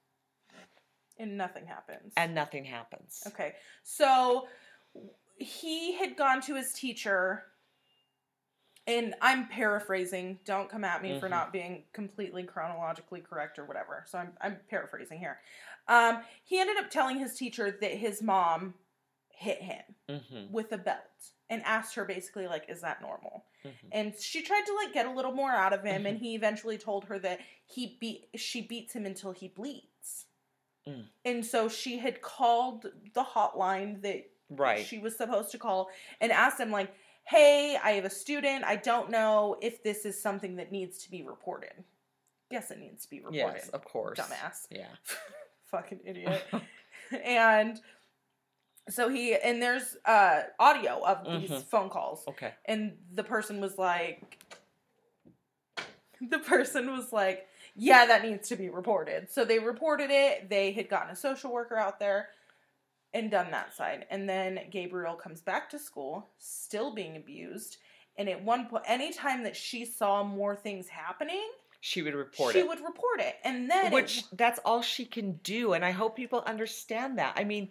[1.22, 2.12] and nothing happens.
[2.16, 3.22] and nothing happens.
[3.28, 4.46] okay, so
[5.38, 7.44] he had gone to his teacher
[8.86, 10.40] and I'm paraphrasing.
[10.44, 11.30] Don't come at me for Mhm.
[11.30, 14.04] not being completely chronologically correct or whatever.
[14.08, 15.40] So I'm I'm paraphrasing here.
[15.88, 18.74] Um, he ended up telling his teacher that his mom
[19.28, 20.52] hit him Mm-hmm.
[20.52, 23.88] with a belt and asked her basically like, "Is that normal?" Mm-hmm.
[23.92, 26.76] And she tried to like get a little more out of him, and he eventually
[26.78, 29.86] told her that he beat she beats him until he bleeds.
[30.88, 31.04] Mm.
[31.24, 34.84] And so she had called the hotline that Right.
[34.84, 35.88] she was supposed to call
[36.20, 36.92] and asked him like,
[37.24, 38.64] "Hey, I have a student.
[38.64, 41.84] I don't know if this is something that needs to be reported."
[42.50, 43.60] Yes, it needs to be reported.
[43.60, 44.18] yes, of course.
[44.18, 44.66] Dumbass.
[44.70, 44.88] Yeah.
[45.70, 46.44] Fucking idiot.
[47.24, 47.80] and
[48.90, 51.62] so he and there's uh audio of these Mhm.
[51.64, 52.52] phone calls Okay.
[52.66, 54.38] and the person was like
[56.20, 57.46] the person was like
[57.76, 61.52] yeah that needs to be reported so they reported it they had gotten a social
[61.52, 62.28] worker out there
[63.14, 67.78] and done that side and then gabriel comes back to school still being abused
[68.18, 71.42] and at one point anytime that she saw more things happening
[71.80, 72.62] She would report she it.
[72.62, 75.72] She would report it and then it- Which that's all she can do.
[75.72, 77.34] And I hope people understand that.
[77.36, 77.70] I mean,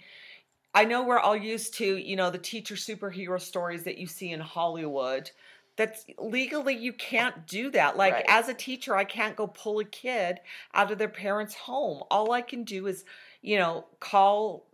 [0.74, 4.32] I know we're all used to, you know, the teacher superhero stories that you see
[4.32, 5.32] in Hollywood.
[5.82, 7.98] That's legally you can't do that.
[7.98, 8.26] Like Right.
[8.28, 10.40] as a teacher, I can't go pull a kid
[10.76, 12.04] out of their parents' home.
[12.12, 13.04] All I can do is,
[13.42, 14.68] you know, call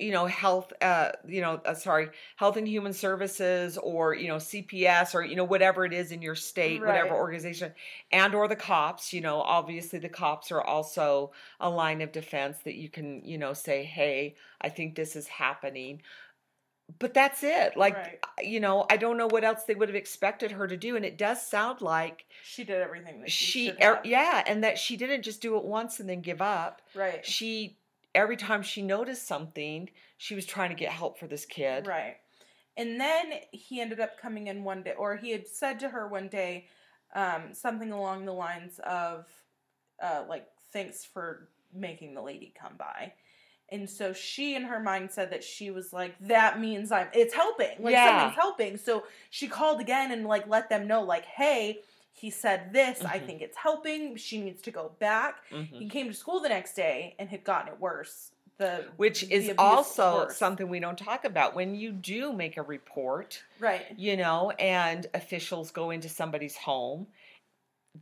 [0.00, 4.36] you know health uh you know uh, sorry health and human services or you know
[4.36, 7.72] cps or you know whatever it is in your state whatever organization
[8.10, 11.30] and or the cops you know obviously the cops are also
[11.60, 15.28] a line of defense that you can you know say hey i think this is
[15.28, 16.00] happening
[16.98, 18.18] but that's it like Right.
[18.42, 21.04] you know i don't know what else they would have expected her to do and
[21.04, 24.96] it does sound like she did everything that she, she er, yeah and that she
[24.96, 27.78] didn't just do it once and then give up right she
[28.14, 32.16] every time she noticed something she was trying to get help for this kid Right.
[32.76, 36.08] And then he ended up coming in one day, or he had said to her
[36.08, 36.68] one day
[37.14, 39.26] um, something along the lines of,
[40.02, 43.12] uh, like, thanks for making the lady come by.
[43.72, 47.34] And so she, in her mind, said that she was like, that means I'm, it's
[47.34, 47.76] helping.
[47.80, 48.06] Like, Yeah.
[48.20, 48.76] something's helping.
[48.76, 51.80] So she called again and, like, let them know, like, hey,
[52.12, 53.02] he said this.
[53.04, 53.26] I Mhm.
[53.26, 54.16] think it's helping.
[54.16, 55.42] She needs to go back.
[55.50, 55.66] Mhm.
[55.78, 58.32] He came to school the next day and had gotten it worse.
[58.58, 60.36] The which the is also worse.
[60.36, 63.86] something we don't talk about when you do make a report right.
[63.96, 67.06] you know and officials go into somebody's home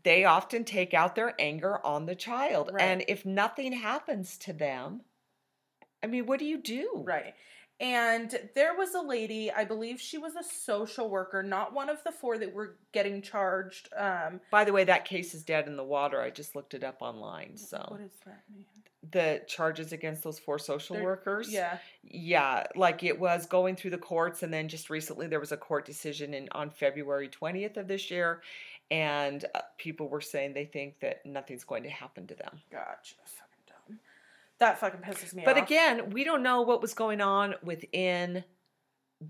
[0.03, 2.83] they often take out their anger on the child Right.
[2.83, 5.03] and if nothing happens to them
[6.03, 7.35] i mean what do you do Right.
[7.83, 12.05] And there was a lady, I believe she was a social worker, not one of
[12.05, 13.89] the four that were getting charged.
[13.97, 16.85] Um, by the way that case is dead in the water i just looked it
[16.85, 18.67] up online so what does that mean?
[19.13, 21.79] the charges against those four social They're- workers Yeah.
[22.03, 25.57] Yeah, like it was going through the courts, and then just recently there was a
[25.57, 28.43] court decision in on February twentieth of this year,
[28.91, 32.61] and uh, people were saying they think that nothing's going to happen to them.
[32.71, 33.15] Gotcha.
[34.61, 35.63] That fucking pisses me But off.
[35.63, 38.45] But again, we don't know what was going on within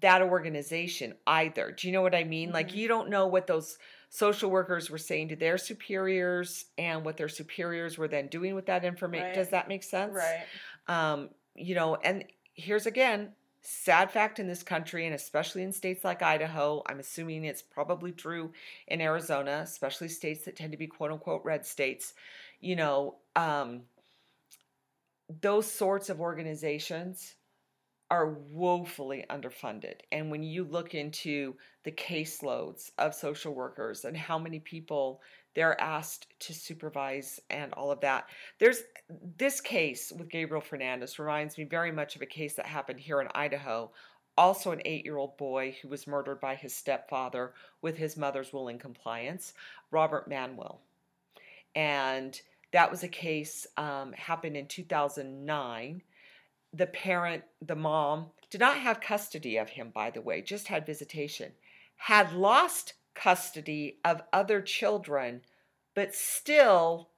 [0.00, 1.72] that organization either.
[1.72, 2.52] Do you know what I mean?
[2.52, 2.74] Like Mhm.
[2.74, 3.78] you don't know what those
[4.08, 8.66] social workers were saying to their superiors and what their superiors were then doing with
[8.66, 9.26] that information.
[9.26, 9.34] Right.
[9.34, 10.14] Does that make sense?
[10.14, 10.44] Right.
[10.86, 12.24] um, you know, and
[12.54, 17.44] here's again, sad fact in this country, and especially in states like Idaho, I'm assuming
[17.44, 18.52] it's probably true
[18.88, 22.14] in Arizona, especially states that tend to be quote unquote red states,
[22.60, 23.82] you know, um,
[25.40, 27.34] those sorts of organizations
[28.10, 30.00] are woefully underfunded.
[30.10, 31.54] And when you look into
[31.84, 35.22] the caseloads of social workers and how many people
[35.54, 38.28] they're asked to supervise and all of that,
[38.58, 38.82] there's
[39.38, 43.20] this case with Gabriel Fernandez reminds me very much of a case that happened here
[43.20, 43.92] in Idaho.
[44.36, 48.52] Also, an eight year old boy who was murdered by his stepfather with his mother's
[48.52, 49.52] willing compliance,
[49.92, 50.80] Robert Manuel.
[51.76, 52.40] And
[52.72, 56.02] that was a case um, happened in 2009
[56.72, 60.86] the parent, the mom, did not have custody of him, by the way, just had
[60.86, 61.52] visitation,
[61.96, 65.42] had lost custody of other children,
[65.94, 67.10] but still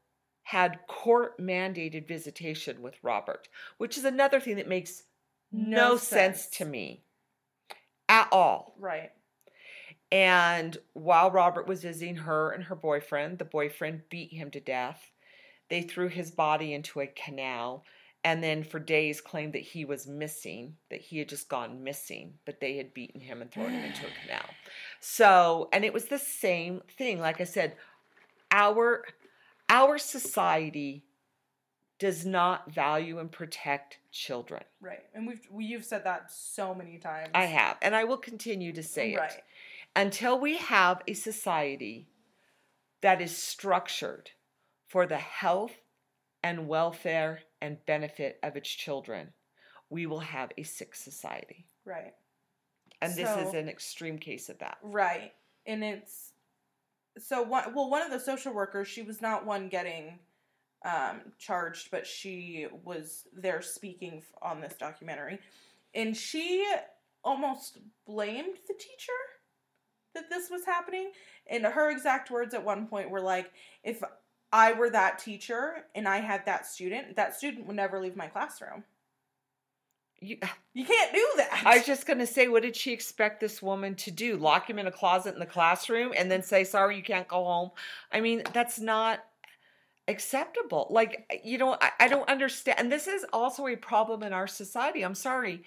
[0.44, 3.48] had court mandated visitation with Robert,
[3.78, 5.04] which is another thing that makes
[5.52, 6.42] no, No sense.
[6.44, 6.56] sense.
[6.56, 7.04] to me
[8.08, 8.74] at all.
[8.78, 9.10] Right.
[10.10, 15.11] And while Robert was visiting her and her boyfriend, the boyfriend beat him to death.
[15.72, 17.86] They threw his body into a canal
[18.24, 22.34] and then for days claimed that he was missing, that he had just gone missing,
[22.44, 24.44] but they had beaten him and thrown him into a canal.
[25.00, 27.20] So, and it was the same thing.
[27.20, 27.76] Like I said,
[28.50, 29.06] our
[29.70, 31.06] our society
[31.98, 34.64] does not value and protect children.
[34.82, 35.04] Right.
[35.14, 37.30] And we've we, you've said that so many times.
[37.34, 39.20] I have, and I will continue to say it.
[39.20, 39.42] Right.
[39.96, 42.08] Until we have a society
[43.00, 44.32] that is structured
[44.92, 45.72] for the health
[46.42, 49.32] and welfare and benefit of its children,
[49.88, 51.64] we will have a sick society.
[51.86, 52.12] Right.
[53.00, 54.76] And this is an extreme case of that.
[54.82, 55.32] Right.
[55.66, 56.32] And it's
[57.18, 60.18] so one well one of the social workers, she was not one getting
[60.84, 65.38] um charged, but she was there speaking on this documentary.
[65.94, 66.66] And she
[67.24, 69.12] almost blamed the teacher
[70.14, 71.12] that this was happening.
[71.48, 73.50] And her exact words at one point were like,
[73.82, 74.02] if
[74.52, 78.26] I were that teacher and I had that student, that student would never leave my
[78.26, 78.84] classroom.
[80.20, 80.38] You,
[80.74, 81.62] You can't do that.
[81.66, 84.36] I was just going to say, what did she expect this woman to do?
[84.36, 87.44] Lock him in a closet in the classroom and then say, sorry, you can't go
[87.44, 87.70] home?
[88.10, 89.22] I mean, that's not
[90.08, 90.86] acceptable.
[90.88, 92.78] Like, you know, I, I don't understand.
[92.78, 95.02] And this is also a problem in our society.
[95.02, 95.62] I'm sorry.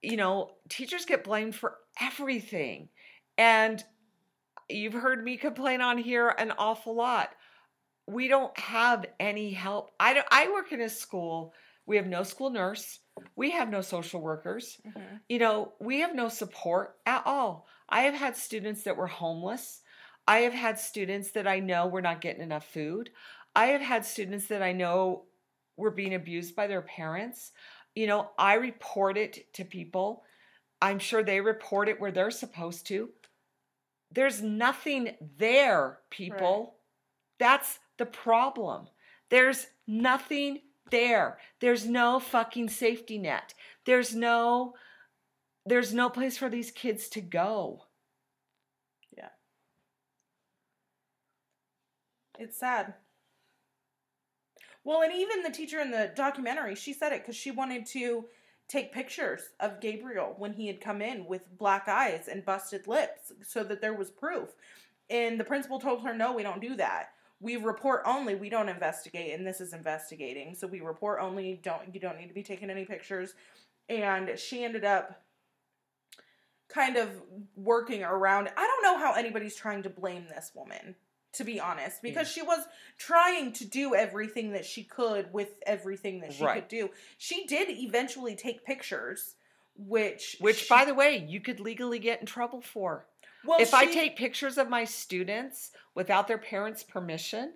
[0.00, 2.88] You know, teachers get blamed for everything.
[3.36, 3.84] And
[4.70, 7.30] you've heard me complain on here an awful lot.
[8.06, 9.92] We don't have any help.
[9.98, 11.54] I, don't, I work in a school.
[11.86, 13.00] We have no school nurse.
[13.36, 15.20] We have no social workers Mhm.
[15.28, 17.66] you know, we have no support at all.
[17.88, 19.82] I have had students that were homeless.
[20.26, 23.10] I have had students that I know were not getting enough food.
[23.54, 25.26] I have had students that I know
[25.76, 27.52] were being abused by their parents.
[27.94, 30.24] You know, I report it to people.
[30.80, 33.10] I'm sure they report it where they're supposed to.
[34.10, 36.76] There's nothing there, people.
[37.38, 38.88] That's the problem.
[39.30, 41.38] There's nothing there.
[41.60, 43.54] There's no fucking safety net.
[43.84, 44.74] There's no
[45.66, 47.84] there's no place for these kids to go.
[49.16, 49.30] Yeah.
[52.38, 52.94] It's sad.
[54.84, 58.26] Well, and even the teacher in the documentary, she said it because she wanted to
[58.68, 63.32] take pictures of Gabriel when he had come in with black eyes and busted lips
[63.42, 64.50] so that there was proof.
[65.08, 67.10] And the principal told her, no, we don't do that.
[67.44, 70.54] We report only, we don't investigate, and this is investigating.
[70.54, 73.34] So we report only, don't you don't need to be taking any pictures.
[73.90, 75.22] And she ended up
[76.68, 77.10] kind of
[77.54, 80.94] working around I don't know how anybody's trying to blame this woman
[81.34, 82.06] to be honest, hmm.
[82.06, 82.64] because she was
[82.96, 86.62] trying to do everything that she could with everything that she Right.
[86.62, 86.90] could do.
[87.18, 89.34] She did eventually take pictures,
[89.76, 93.06] which Which, she- by the way, you could legally get in trouble for.
[93.46, 97.52] Well, if I take pictures of my students without their parents' permission,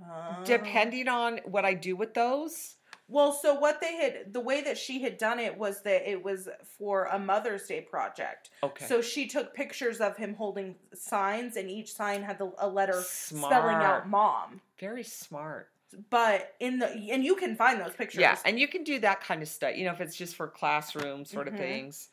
[0.00, 0.42] Oh.
[0.44, 2.76] depending on what I do with those,
[3.08, 6.22] Well, so what they had, the way that she had done it was that it
[6.22, 8.50] was for a Mother's Day project.
[8.62, 8.84] okay.
[8.86, 13.00] So she took pictures of him holding signs, and each sign had the, a letter
[13.02, 13.50] smart.
[13.52, 15.70] spelling out "mom." Very smart.
[16.10, 18.20] But in the and you can find those pictures.
[18.20, 19.74] Yeah, and you can do that kind of stuff.
[19.74, 21.52] You know, if it's just for classroom sort Mhm.
[21.54, 22.08] of things.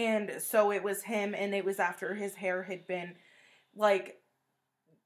[0.00, 3.16] And so it was him, and it was after his hair had been
[3.76, 4.16] like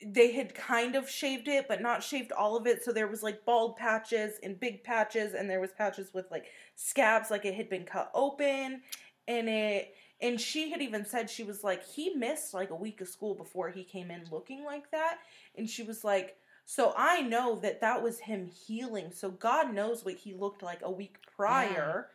[0.06, 2.84] they had kind of shaved it, but not shaved all of it.
[2.84, 6.46] So there was like bald patches and big patches, and there was patches with like
[6.76, 8.82] scabs, like it had been cut open,
[9.26, 9.94] and it.
[10.20, 13.34] And she had even said she was like he missed like a week of school
[13.34, 15.18] before he came in looking like that,
[15.56, 16.36] and she was like.
[16.66, 19.10] So I know that that was him healing.
[19.12, 22.08] So God knows what he looked like a week prior.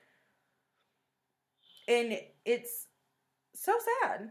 [1.90, 2.86] And it's
[3.56, 3.74] so
[4.04, 4.30] sad.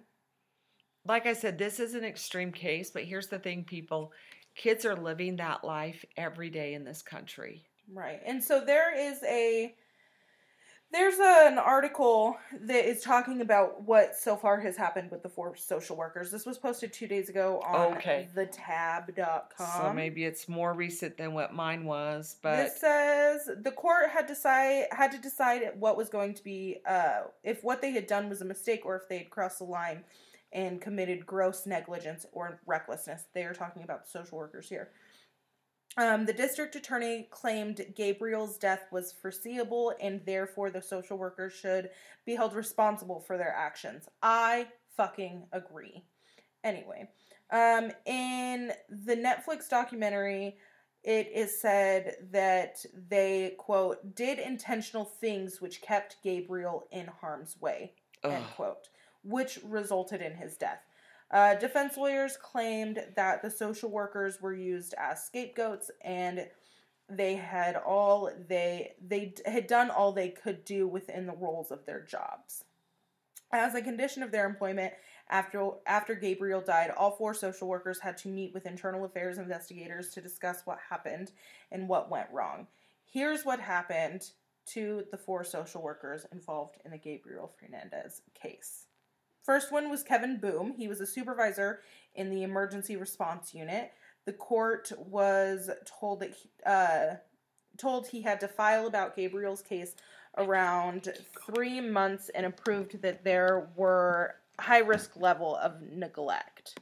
[1.05, 4.13] Like I said, this is an extreme case, but here's the thing, people
[4.55, 7.65] kids are living that life every day in this country.
[7.93, 8.21] Right.
[8.27, 9.75] And so there is a
[10.91, 15.55] there's an article that is talking about what so far has happened with the four
[15.57, 16.31] social workers.
[16.31, 18.27] This was posted 2 days ago on Okay.
[18.35, 19.67] thetab.com.
[19.83, 24.27] So maybe it's more recent than what mine was, but This says the court had
[24.27, 28.29] decide had to decide what was going to be uh, if what they had done
[28.29, 30.05] was a mistake or if they had crossed the line
[30.53, 33.25] and committed gross negligence or recklessness.
[33.35, 34.89] They are talking about the social workers here.
[35.97, 41.91] Um, the district attorney claimed Gabriel's death was foreseeable and therefore the social workers should
[42.25, 44.09] be held responsible for their actions.
[44.23, 46.05] I fucking agree.
[46.63, 47.09] Anyway,
[47.51, 50.59] um, in the Netflix documentary,
[51.05, 57.93] it is said that they quote did intentional things which kept Gabriel in harm's way
[58.25, 58.89] end ugh, quote,
[59.23, 60.81] which resulted in his death.
[61.31, 66.49] Uh, defense lawyers claimed that the social workers were used as scapegoats and
[67.11, 71.85] they had all they they had done all they could do within the roles of
[71.87, 72.65] their jobs.
[73.51, 74.93] As a condition of their employment,
[75.31, 80.11] after after Gabriel died, all four social workers had to meet with internal affairs investigators
[80.11, 81.33] to discuss what happened
[81.73, 82.67] and what went wrong.
[83.05, 84.31] Here's what happened
[84.67, 88.88] to the four social workers involved in the Gabriel Fernandez case.
[89.49, 90.75] First one was Kevin Bom.
[90.77, 91.81] He was a supervisor
[92.15, 93.93] in the emergency response unit.
[94.27, 97.15] The court was told that he, uh,
[97.79, 99.95] told he had to file about Gabriel's case
[100.37, 101.09] around
[101.47, 106.79] three months and approved that there were high risk level of neglect.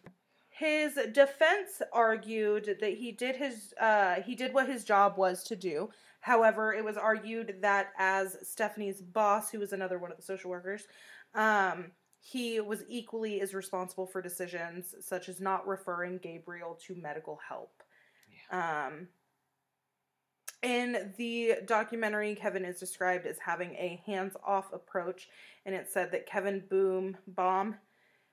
[0.49, 5.55] His defense argued that he did his uh, he did what his job was to
[5.55, 5.91] do.
[6.19, 10.51] However, it was argued that as Stefanie's boss, who was another one of the social
[10.51, 10.89] workers,
[11.37, 11.93] um,
[12.29, 17.83] he was equally as responsible for decisions such as not referring Gabriel to medical help.
[18.51, 18.89] Yeah.
[18.89, 19.09] Um,
[20.63, 25.29] in the documentary, Kevin is described as having a hands-off approach,
[25.65, 27.77] and it said that Kevin Boom Bom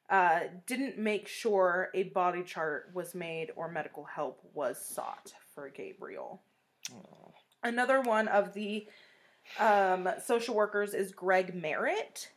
[0.09, 5.69] uh, didn't make sure a body chart was made or medical help was sought for
[5.69, 6.41] Gabriel.
[6.91, 7.33] Oh.
[7.61, 8.87] Another one of the
[9.59, 12.29] um, social workers is Greg Merritt.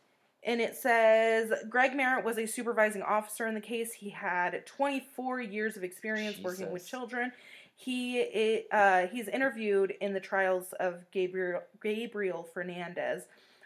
[0.43, 3.93] And it says Greg Merritt was a supervising officer in the case.
[3.93, 6.43] He had 24 years of experience Jesus.
[6.43, 7.31] working with children.
[7.75, 13.23] He uh, he's interviewed in the trials of Gabriel Gabriel Fernandez,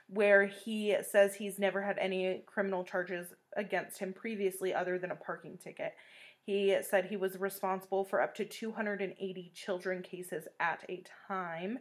[0.08, 5.16] where he says he's never had any criminal charges against him previously other than a
[5.16, 5.94] parking ticket.
[6.46, 11.80] He said he was responsible for up to 280 children cases at a time,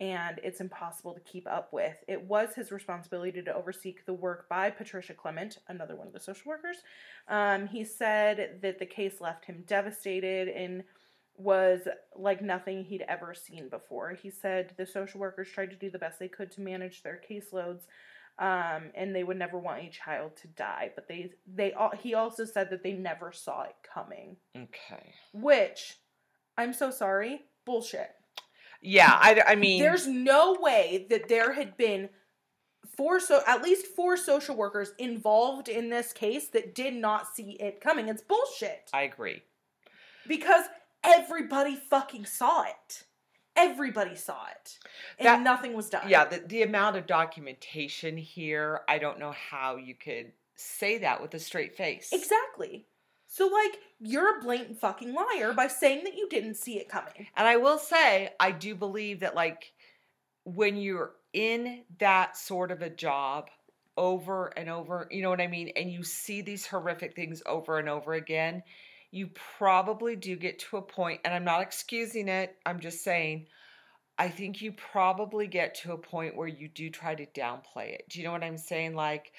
[0.00, 1.96] and it's impossible to keep up with.
[2.08, 6.20] It was his responsibility to oversee the work by Patricia Clement, another one of the
[6.20, 6.78] social workers.
[7.28, 10.82] Um, he said that the case left him devastated and
[11.36, 11.86] was
[12.16, 14.12] like nothing he'd ever seen before.
[14.12, 17.20] He said the social workers tried to do the best they could to manage their
[17.28, 17.86] caseloads,
[18.38, 20.90] um, and they would never want a child to die.
[20.94, 24.36] But they they all, he also said that they never saw it coming.
[24.56, 25.12] Okay.
[25.32, 25.96] Which,
[26.56, 28.10] I'm so sorry, bullshit.
[28.84, 32.10] Yeah, I, I mean, there's no way that there had been
[32.96, 37.52] four so at least four social workers involved in this case that did not see
[37.52, 38.08] it coming.
[38.08, 38.90] It's bullshit.
[38.92, 39.42] I agree.
[40.28, 40.66] Because
[41.02, 43.04] everybody fucking saw it.
[43.56, 44.78] Everybody saw it.
[45.18, 46.08] And that, nothing was done.
[46.08, 51.22] Yeah, the, the amount of documentation here, I don't know how you could say that
[51.22, 52.10] with a straight face.
[52.12, 52.86] Exactly.
[53.34, 57.26] So, like, you're a blatant fucking liar by saying that you didn't see it coming.
[57.36, 59.72] And I will say, I do believe that, like,
[60.44, 63.48] when you're in that sort of a job
[63.96, 65.72] over and over, you know what I mean?
[65.74, 68.62] And you see these horrific things over and over again,
[69.10, 73.48] you probably do get to a point, and I'm not excusing it, I'm just saying,
[74.16, 78.04] I think you probably get to a point where you do try to downplay it.
[78.08, 78.94] Do you know what I'm saying?
[78.94, 79.32] Like,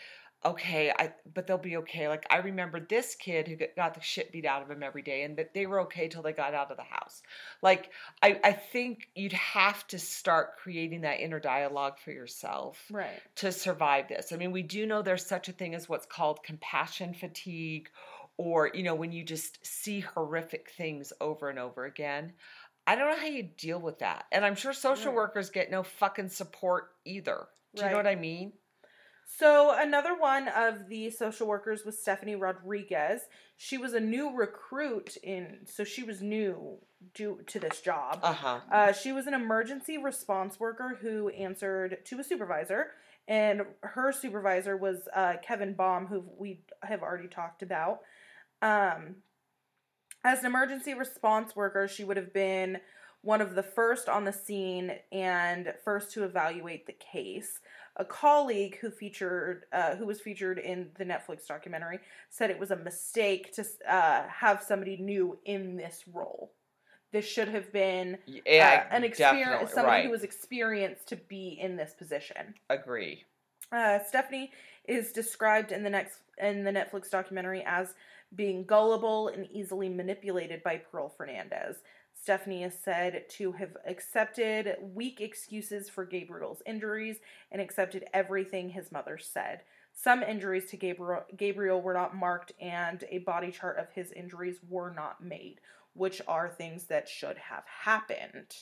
[0.46, 2.08] okay, I but they'll be okay.
[2.08, 5.24] Like I remember this kid who got the shit beat out of him every day,
[5.24, 7.24] and that they were okay till they got out of the house.
[7.62, 7.90] Like
[8.22, 13.52] I, I think you'd have to start creating that inner dialogue for yourself, right, to
[13.52, 14.32] survive this.
[14.32, 17.90] I mean, we do know there's such a thing as what's called compassion fatigue
[18.38, 22.34] or you know when you just see horrific things over and over again
[22.86, 25.16] i don't know how you deal with that and i'm sure social right.
[25.16, 27.88] workers get no fucking support either do right.
[27.88, 28.52] you know what i mean
[29.26, 33.22] so another one of the social workers was stefanie rodriguez
[33.58, 36.78] she was a new recruit in so she was new
[37.14, 42.20] due to this job uh-huh uh, she was an emergency response worker who answered to
[42.20, 42.92] a supervisor
[43.28, 48.02] and her supervisor was uh, Kevin Bom, who we have already talked about.
[48.62, 49.18] Um,
[50.24, 52.80] as an emergency response worker, she would have been
[53.22, 57.60] one of the first on the scene and first to evaluate the case.
[57.98, 62.72] A colleague who featured, uh, who was featured in the Netflix documentary, said it was
[62.72, 66.52] a mistake to uh, have somebody new in this role.
[67.12, 70.06] This should have been yeah, uh, an experience, someone right.
[70.06, 72.54] who was experienced to be in this position.
[72.70, 73.24] Agree.
[73.72, 74.50] Uh, Stefanie
[74.88, 77.94] is described in the next in the Netflix documentary as
[78.36, 81.78] being gullible and easily manipulated by Pearl Fernandez.
[82.26, 87.18] Stefanie is said to have accepted weak excuses for Gabriel's injuries
[87.52, 89.62] and accepted everything his mother said.
[89.94, 94.58] Some injuries to Gabriel, Gabriel were not marked, and a body chart of his injuries
[94.68, 95.60] were not made,
[95.94, 98.54] which are things that should have happened.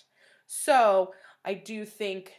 [0.46, 1.14] So,
[1.46, 2.34] I do think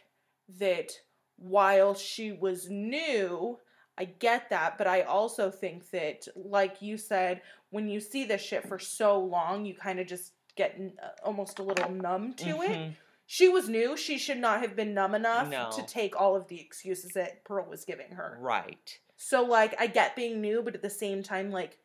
[0.59, 0.91] that
[1.37, 3.57] while she was new,
[3.97, 8.41] I get that, but I also think that, like you said, when you see this
[8.41, 12.45] shit for so long, you kind of just get uh, almost a little numb to
[12.45, 12.71] mm-hmm.
[12.71, 12.93] it.
[13.27, 13.97] She was new.
[13.97, 15.69] She should not have been numb enough no.
[15.75, 18.37] to take all of the excuses that Pearl was giving her.
[18.39, 18.99] Right.
[19.17, 21.79] So, like, I get being new, but at the same time, like.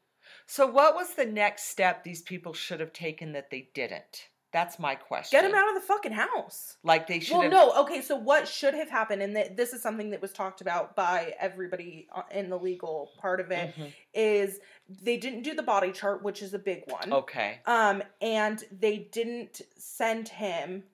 [0.46, 4.28] So, what was the next step these people should have taken that they didn't?
[4.52, 5.38] That's my question.
[5.40, 6.76] Get him out of the fucking house.
[6.82, 7.52] Like they should Well, have.
[7.52, 7.72] no.
[7.82, 10.96] Okay, so what should have happened, and th- this is something that was talked about
[10.96, 13.92] by everybody uh, in the legal part of it, Mhm.
[14.12, 17.12] is they didn't do the body chart, which is a big one.
[17.12, 17.60] Okay.
[17.66, 20.84] Um, and they didn't send him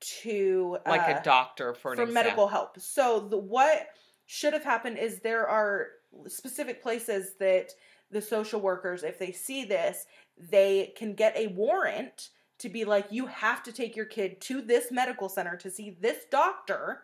[0.00, 2.80] to Like uh, a doctor for an for medical help.
[2.80, 3.88] So the what
[4.26, 5.88] should have happened is there are
[6.28, 7.72] specific places that
[8.10, 10.06] the social workers, if they see this,
[10.38, 12.30] they can get a warrant
[12.62, 15.96] to be like, you have to take your kid to this medical center to see
[16.00, 17.02] this doctor,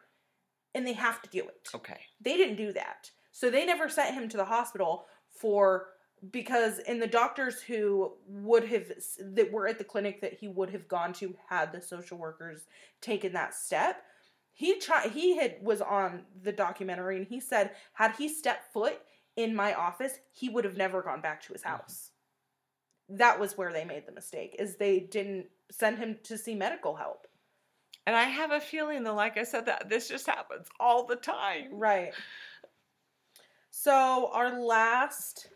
[0.74, 1.68] and they have to do it.
[1.74, 2.00] Okay.
[2.20, 3.10] They didn't do that.
[3.32, 5.88] So they never sent him to the hospital for
[6.30, 8.90] because in the doctors who would have
[9.20, 12.62] that were at the clinic that he would have gone to had the social workers
[13.00, 14.02] taken that step
[14.52, 18.98] he tried he had was on the documentary and he said had he stepped foot
[19.36, 21.76] in my office he would have never gone back to his mm-hmm.
[21.76, 22.07] house
[23.08, 26.96] that was where they made the mistake is they didn't send him to see medical
[26.96, 27.26] help
[28.06, 31.16] And I have a feeling that, like I said, that this just happens all the
[31.16, 31.68] time.
[31.70, 32.12] Right.
[33.70, 35.48] So our last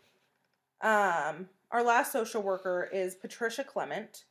[0.81, 4.25] um our last social worker is Patricia Clement.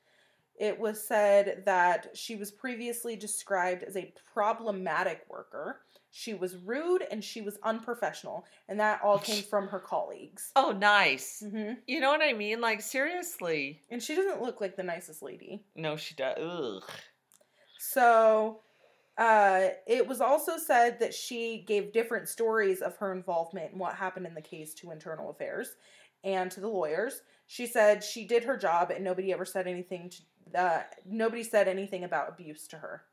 [0.57, 5.81] It was said that she was previously described as a problematic worker.
[6.15, 10.53] She was rude and she was unprofessional, and that all came from her colleagues.
[10.55, 11.43] Oh, nice.
[11.43, 12.61] hmm You know what I mean?
[12.61, 13.81] Like seriously.
[13.91, 15.65] And she doesn't look like the nicest lady.
[15.75, 16.37] No, she does.
[16.39, 16.85] Ugh.
[17.79, 18.61] So,
[19.17, 23.95] uh, it was also said that she gave different stories of her involvement and what
[23.95, 25.77] happened in the case to internal affairs
[26.25, 27.23] and to the lawyers.
[27.47, 31.69] She said she did her job and nobody ever said anything to, uh, nobody said
[31.69, 33.05] anything about abuse to her.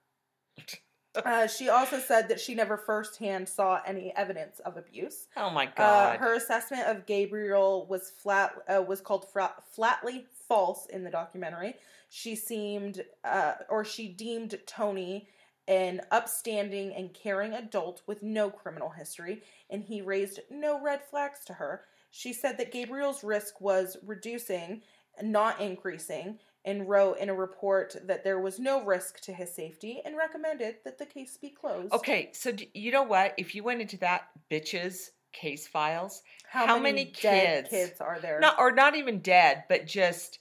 [1.26, 5.28] Uh, she also said that she never firsthand saw any evidence of abuse.
[5.38, 6.20] Oh my Uh, god.
[6.20, 11.76] her assessment of Gabriel was flat uh, was called fra- flatly false in the documentary.
[12.10, 15.28] She seemed uh, or she deemed Tony
[15.68, 21.46] an upstanding and caring adult with no criminal history, and he raised no red flags
[21.46, 21.82] to her.
[22.10, 24.82] She said that Gabriel's risk was reducing,
[25.22, 26.40] not increasing,
[26.70, 30.76] and wrote in a report that there was no risk to his safety and recommended
[30.86, 31.92] that the case be closed.
[31.94, 33.34] okay, so d- you know what?
[33.38, 37.70] If you went into that bitch's case files, How, How many, many dead kids?
[37.70, 38.40] kids are there?
[38.40, 40.40] not or not even dead, but just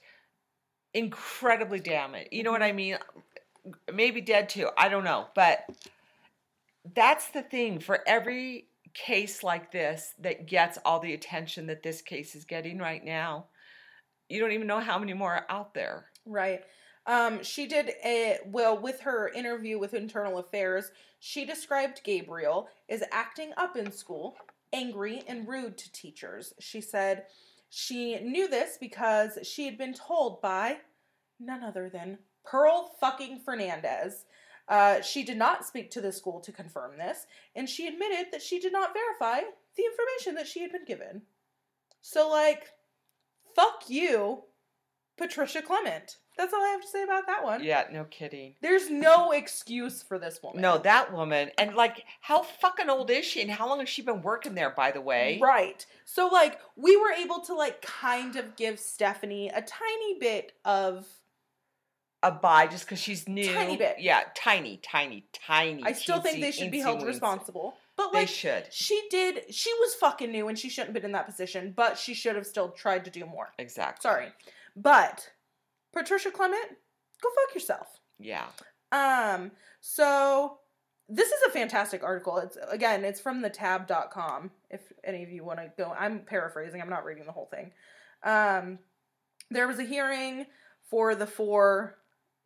[0.93, 2.29] incredibly damaged.
[2.31, 2.61] You know Mm-hmm.
[2.61, 2.97] what I mean?
[3.91, 4.69] Maybe dead too.
[4.77, 5.65] I don't know, but
[6.95, 12.01] that's the thing for every case like this that gets all the attention that this
[12.01, 13.45] case is getting right now.
[14.29, 16.05] You don't even know how many more are out there.
[16.25, 16.61] Right.
[17.05, 20.91] Um, she did a well with her interview with Internal Affairs.
[21.19, 24.37] She described Gabriel as acting up in school,
[24.73, 26.53] angry and rude to teachers.
[26.59, 27.25] She said
[27.69, 30.77] she knew this because she had been told by
[31.39, 34.25] none other than Pearl fucking Fernandez.
[34.67, 38.41] Uh, she did not speak to the school to confirm this, and she admitted that
[38.41, 39.41] she did not verify
[39.75, 41.23] the information that she had been given.
[42.01, 42.69] So, like,
[43.55, 44.43] fuck you,
[45.19, 46.17] Patricia Clement.
[46.37, 47.63] That's all I have to say about that one.
[47.63, 48.55] Yeah, no kidding.
[48.61, 50.61] There's no excuse for this woman.
[50.61, 54.01] No, that woman, and like, how fucking old is she, and how long has she
[54.01, 54.69] been working there?
[54.69, 55.85] By the way, Right.
[56.05, 61.05] So like we were able to like kind of give Stefanie a tiny bit of
[62.23, 63.53] a buy just because she's new.
[63.53, 63.97] Tiny bit.
[63.99, 65.83] Yeah, tiny, tiny, tiny.
[65.83, 67.75] I still think they should be held responsible.
[67.97, 68.67] But They like should.
[68.71, 71.97] she did she was fucking new and she shouldn't have been in that position, but
[71.97, 73.49] she should have still tried to do more.
[73.59, 74.01] Exactly.
[74.09, 74.27] Sorry.
[74.81, 75.29] But
[75.91, 76.69] Patricia Clement,
[77.21, 77.99] go fuck yourself.
[78.17, 78.45] Yeah.
[78.91, 79.51] Um,
[79.81, 80.59] so
[81.09, 82.37] this is a fantastic article.
[82.37, 85.93] It's again, it's from the tab.com if any of you want to go.
[85.97, 87.71] I'm paraphrasing, I'm not reading the whole thing.
[88.23, 88.79] Um,
[89.51, 90.45] there was a hearing
[90.89, 91.95] for the four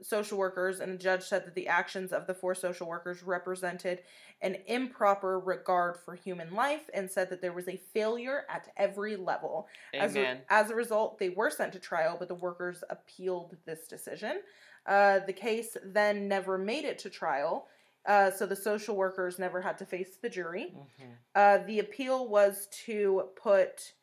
[0.04, 4.02] social workers, and the judge said that the actions of the four social workers represented
[4.42, 9.16] an improper regard for human life and said that there was a failure at every
[9.16, 9.68] level.
[9.94, 13.88] As a, as a result, they were sent to trial, but the workers appealed this
[13.88, 14.42] decision.
[14.86, 17.68] Uh, the case then never made it to trial,
[18.06, 20.76] uh, so the social workers never had to face the jury.
[20.76, 21.12] Mhm.
[21.36, 23.94] Uh, the appeal was to put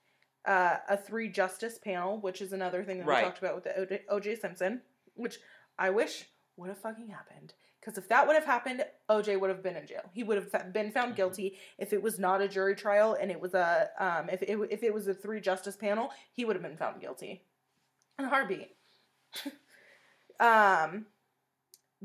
[0.47, 3.19] uh, a three justice panel, which is another thing that Right.
[3.25, 4.81] we talked about with the OJ Simpson,
[5.13, 5.39] which
[5.81, 6.27] I wish
[6.57, 7.55] would have fucking happened.
[7.81, 10.03] Because if that would have happened, OJ would have been in jail.
[10.13, 11.17] He would have been found Mhm.
[11.17, 14.51] guilty if it was not a jury trial and it was a um, if it,
[14.71, 17.43] if it was a three justice panel, he would have been found guilty
[18.19, 18.77] in a heartbeat.
[20.41, 21.07] um,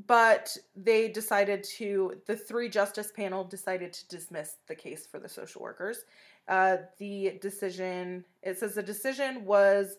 [0.08, 5.30] but they decided to the three justice panel decided to dismiss the case for the
[5.30, 6.06] social workers.
[6.48, 9.98] Uh, the decision it says the decision was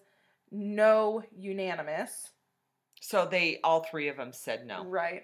[0.50, 2.30] no unanimous.
[3.00, 4.84] So they all three of them said no.
[4.84, 5.22] Right.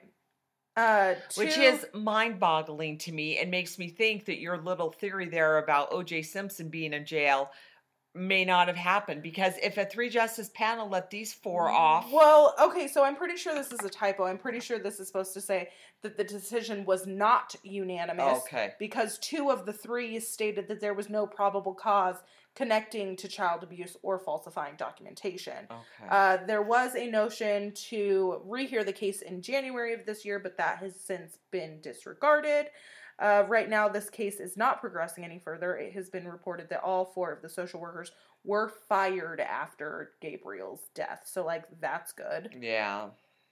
[0.74, 5.28] Uh, Which is mind boggling to me and makes me think that your little theory
[5.28, 7.50] there about OJ Simpson being in jail
[8.14, 12.10] may not have happened because if a three justice panel let these four off.
[12.12, 14.24] Well, okay, so I'm pretty sure this is a typo.
[14.24, 15.70] I'm pretty sure this is supposed to say
[16.02, 18.72] that the decision was not unanimous Okay.
[18.78, 22.16] because two of the three stated that there was no probable cause
[22.54, 25.66] connecting to child abuse or falsifying documentation.
[25.70, 26.08] Okay.
[26.10, 30.58] Uh, there was a notion to rehear the case in January of this year, but
[30.58, 32.66] that has since been disregarded.
[33.18, 35.76] Uh, right now, this case is not progressing any further.
[35.76, 38.10] It has been reported that all four of the social workers
[38.44, 41.22] were fired after Gabriel's death.
[41.24, 42.54] So, like, that's good.
[42.60, 43.08] yeah.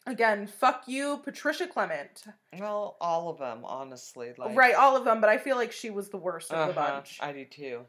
[0.06, 2.24] Again, fuck you, Patricia Clement.
[2.58, 4.32] Well, all of them, honestly.
[4.38, 6.80] Like, right, all of them, but I feel like she was the worst of the
[6.80, 7.18] uh-huh, bunch.
[7.20, 7.80] I do too.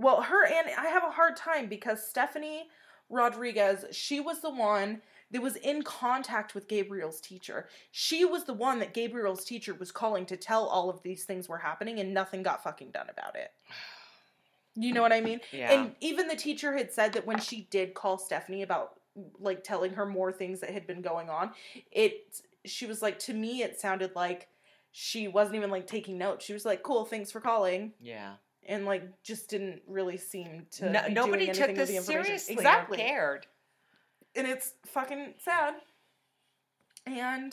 [0.00, 2.62] Well, her and I have a hard time because Stefanie
[3.10, 7.68] Rodriguez, she was the one that was in contact with Gabriel's teacher.
[7.90, 11.48] She was the one that Gabriel's teacher was calling to tell all of these things
[11.48, 13.52] were happening and nothing got fucking done about it.
[14.74, 15.40] You know what I mean?
[15.52, 15.72] Yeah.
[15.72, 18.94] And even the teacher had said that when she did call Stefanie about
[19.38, 21.50] like telling her more things that had been going on,
[21.92, 24.48] it she was like to me it sounded like
[24.92, 26.44] she wasn't even like taking notes.
[26.44, 28.34] She was like, "Cool, thanks for calling." yeah.
[28.70, 33.46] And like just didn't really seem to No, nobody took this seriously exactly cared.
[34.34, 35.74] and it's fucking sad
[37.06, 37.52] and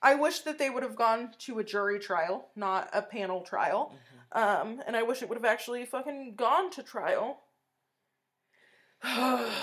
[0.00, 3.92] i wish that they would have gone to a jury trial not a panel trial
[4.34, 4.40] Mhm.
[4.42, 7.40] um and i wish it would have actually fucking gone to trial
[9.02, 9.54] but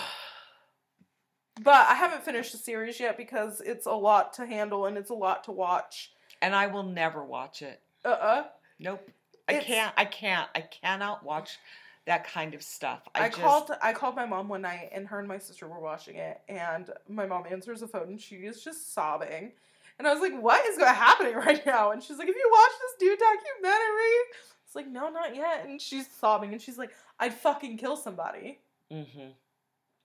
[1.65, 5.13] i haven't finished the series yet because it's a lot to handle and it's a
[5.15, 6.11] lot to watch
[6.41, 7.81] And I will never watch it.
[8.03, 8.45] uh-uh
[8.79, 9.09] Nope.
[9.57, 9.93] I can't.
[9.97, 10.49] I can't.
[10.55, 11.57] I cannot watch
[12.05, 13.01] that kind of stuff.
[13.13, 15.67] I, I, just, called I called my mom one night and her and my sister
[15.67, 19.51] were watching it and my mom answers the phone and she is just sobbing.
[19.99, 21.91] And I was like, What is going happening right now?
[21.91, 24.17] And she's like, Have you watched this new documentary?
[24.65, 25.65] It's like, No, not yet.
[25.67, 28.59] And she's sobbing and she's like, I'd fucking kill somebody.
[28.91, 29.29] Mm-hmm.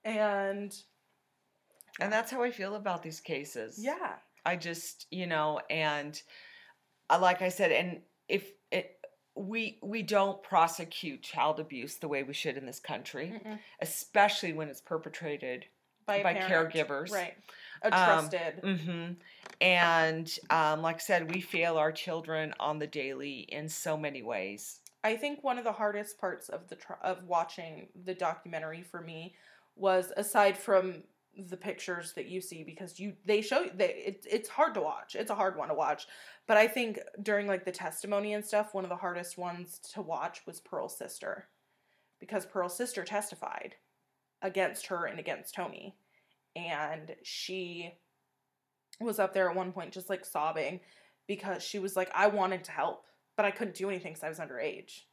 [0.05, 0.75] And
[1.99, 3.79] And that's how I feel about these cases.
[3.79, 4.13] yeah.
[4.45, 6.21] I just, you know, and
[7.09, 7.99] uh, like I said, and
[8.29, 8.51] if
[9.37, 13.59] we we don't prosecute child abuse the way we should in this country, Mm-mm.
[13.81, 15.65] especially when it's perpetrated.
[16.05, 17.11] By, By caregivers.
[17.11, 17.33] Right.
[17.81, 18.59] A Um, trusted.
[18.63, 19.11] hmm
[19.59, 24.23] And um, like I said, we fail our children on the daily in so many
[24.23, 24.79] ways.
[25.03, 29.01] I think one of the hardest parts of the tr- of watching the documentary for
[29.01, 29.35] me
[29.75, 31.03] was aside from
[31.49, 34.81] the pictures that you see because you they show you they it, it's hard to
[34.81, 35.15] watch.
[35.15, 36.07] It's a hard one to watch.
[36.47, 40.01] But i think during like the testimony and stuff one of the hardest ones to
[40.01, 41.47] watch was pearl's sister
[42.19, 43.75] because pearl's sister testified
[44.41, 45.95] against her and against tony.
[46.55, 47.93] And she
[48.99, 50.79] was up there at one point just like sobbing
[51.27, 53.03] because she was like i wanted to help
[53.37, 55.03] but I couldn't do anything because I was underage.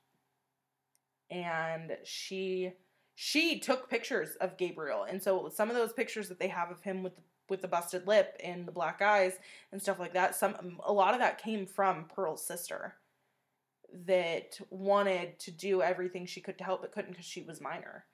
[1.30, 2.72] And she
[3.14, 6.80] she took pictures of Gabriel, and so some of those pictures that they have of
[6.80, 9.34] him with the, with the busted lip and the black eyes
[9.70, 12.94] and stuff like that, some a lot of that came from Pearl's sister
[14.06, 18.04] that wanted to do everything she could to help but couldn't because she was minor.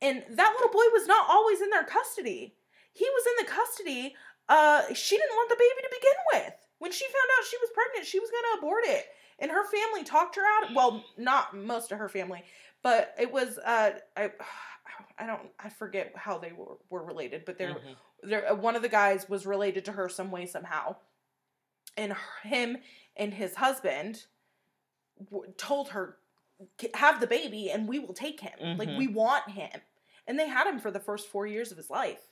[0.00, 2.54] And that little boy was not always in their custody.
[2.92, 4.14] He was in the custody.
[4.48, 6.54] Uh, she didn't want the baby to begin with.
[6.78, 9.06] When she found out she was pregnant, she was gonna abort it
[9.38, 12.42] and her family talked her out well not most of her family
[12.84, 14.30] but it was uh i
[15.18, 17.96] i don't i forget how they were, were related but they're, Mhm.
[18.22, 20.94] they're uh, one of the guys was related to her some way somehow
[21.96, 22.76] and her, him
[23.16, 24.26] and his husband
[25.30, 26.18] w- told her
[26.94, 28.98] have the baby and we will take him like Mhm.
[28.98, 29.80] we want him
[30.26, 32.28] and they had him for the first four years of his life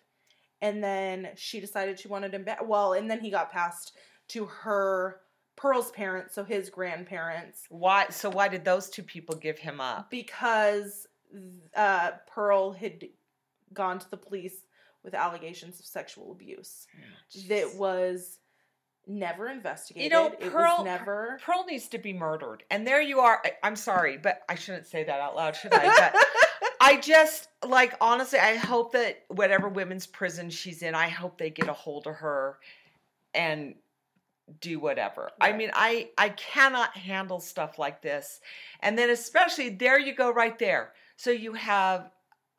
[0.60, 3.96] and then she decided she wanted him back well and then he got passed
[4.28, 5.20] to her
[5.62, 8.08] Pearl's parents, so his grandparents, Why?
[8.10, 10.10] So why did those two people give him up?
[10.10, 11.06] because
[11.76, 13.04] uh, Pearl had
[13.72, 14.56] gone to the police
[15.04, 16.88] with allegations of sexual abuse
[17.48, 18.38] that was
[19.06, 20.04] never investigated.
[20.04, 21.38] You know, it Pearl- was never.
[21.44, 22.64] Pearl needs to be murdered.
[22.68, 23.40] And there you are.
[23.44, 25.86] I- I'm sorry, but I shouldn't say that out loud, should I?
[26.12, 26.24] But
[26.80, 31.50] I just like honestly, I hope that whatever women's prison she's in, I hope they
[31.50, 32.58] get a hold of her
[33.32, 33.76] and
[34.60, 35.30] do whatever.
[35.40, 38.40] I mean, I I cannot handle stuff like this.
[38.80, 40.92] And then especially there you go right there.
[41.16, 42.10] So you have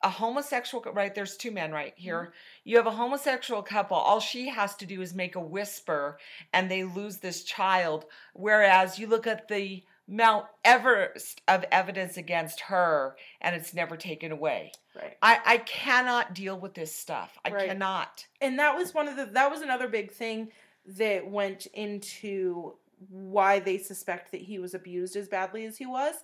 [0.02, 2.02] a homosexual right there's two men right mm-hmm.
[2.02, 2.32] here.
[2.64, 3.96] You have a homosexual couple.
[3.96, 6.18] All she has to do is make a whisper
[6.52, 12.60] and they lose this child whereas you look at the Mount Everest of evidence against
[12.60, 14.72] her and it's never taken away.
[14.94, 15.16] Right.
[15.22, 17.38] I, I cannot deal with this stuff.
[17.42, 17.68] I Right.
[17.68, 18.26] cannot.
[18.40, 20.50] and that was one of the that was another big thing
[20.86, 22.74] that went into
[23.08, 26.14] why they suspect that he was abused as badly as he was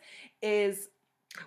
[0.42, 0.88] is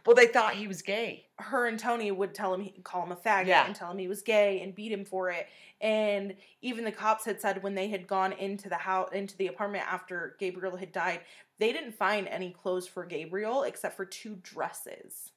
[0.05, 1.25] Well, they thought he was gay.
[1.39, 3.65] her and Tony would tell him call him a faggot Yeah.
[3.65, 5.47] and tell him he was gay and beat him for it
[5.81, 9.47] and even the cops had said when they had gone into the house into the
[9.47, 11.21] apartment after Gabriel had died
[11.59, 15.31] they didn't find any clothes for Gabriel except for two dresses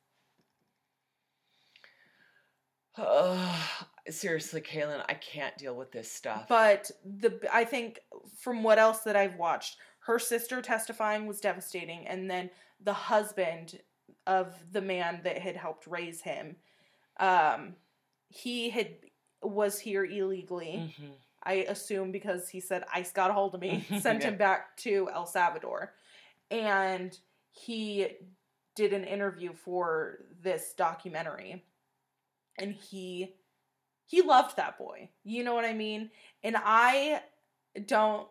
[4.09, 6.47] seriously, Kaylin, I can't deal with this stuff.
[6.48, 8.01] But the I think
[8.40, 12.51] from what else that I've watched, her sister testifying was devastating, and then
[12.81, 13.81] the husband
[14.27, 16.56] of the man that had helped raise him,
[17.20, 17.74] um,
[18.28, 18.94] he had
[19.43, 20.94] was here illegally.
[20.98, 21.10] Mhm.
[21.43, 24.28] I assume because he said ICE got a hold of me, sent Yeah.
[24.31, 25.94] him back to El Salvador,
[26.51, 27.16] and
[27.52, 28.09] he
[28.74, 31.64] did an interview for this documentary,
[32.58, 33.34] and he
[34.06, 35.10] he loved that boy.
[35.24, 36.10] You know what I mean?
[36.44, 37.22] And I
[37.86, 38.28] don't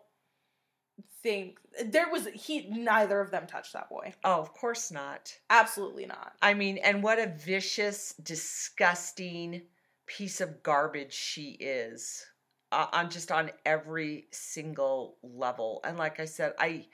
[1.22, 4.14] think there was he neither of them touched that boy.
[4.24, 5.32] Oh, of course not.
[5.50, 6.32] Absolutely not.
[6.40, 9.62] I mean, and what a vicious, disgusting
[10.06, 12.24] piece of garbage she is
[12.72, 15.80] uh, on just on every single level.
[15.84, 16.86] And like I said, I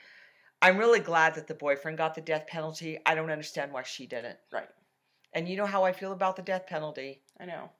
[0.60, 2.98] I'm really glad that the boyfriend got the death penalty.
[3.04, 4.38] I don't understand why she didn't.
[4.52, 4.68] Right.
[5.32, 7.22] And you know how I feel about the death penalty.
[7.40, 7.70] I know.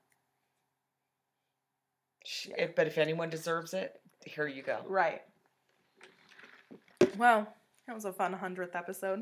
[2.57, 4.81] If- but if anyone deserves it, here you go.
[4.87, 5.21] Right.
[7.17, 7.53] Well,
[7.85, 9.19] that was a fun hundredth episode.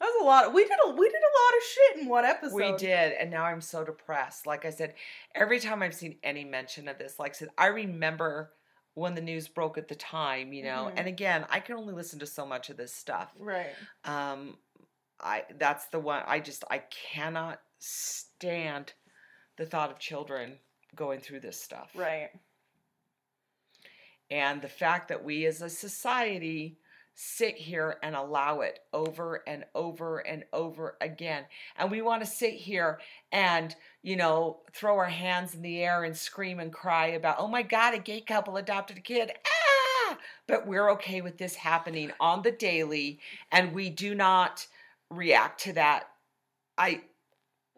[0.00, 0.46] That was a lot.
[0.46, 2.54] Of, We did a we did a lot of shit in one episode.
[2.54, 4.46] We did, and now I'm so depressed.
[4.46, 4.94] Like I said,
[5.34, 8.52] every time I've seen any mention of this, like I said, I remember
[8.94, 10.86] when the news broke at the time, you know.
[10.92, 10.94] Mhm.
[10.98, 13.32] And again, I can only listen to so much of this stuff.
[13.38, 13.72] Right.
[14.04, 14.56] Um,
[15.24, 16.82] I that's the one I just I
[17.12, 18.92] cannot stand
[19.56, 20.58] the thought of children
[20.94, 21.90] going through this stuff.
[21.94, 22.30] Right.
[24.30, 26.78] And the fact that we as a society
[27.14, 31.44] sit here and allow it over and over and over again.
[31.76, 32.98] And we want to sit here
[33.30, 37.46] and, you know, throw our hands in the air and scream and cry about, oh
[37.46, 39.30] my God, a gay couple adopted a kid.
[39.46, 40.18] Ah!
[40.48, 43.20] But we're okay with this happening on the daily
[43.52, 44.66] and we do not
[45.14, 46.04] react to that.
[46.78, 47.02] I,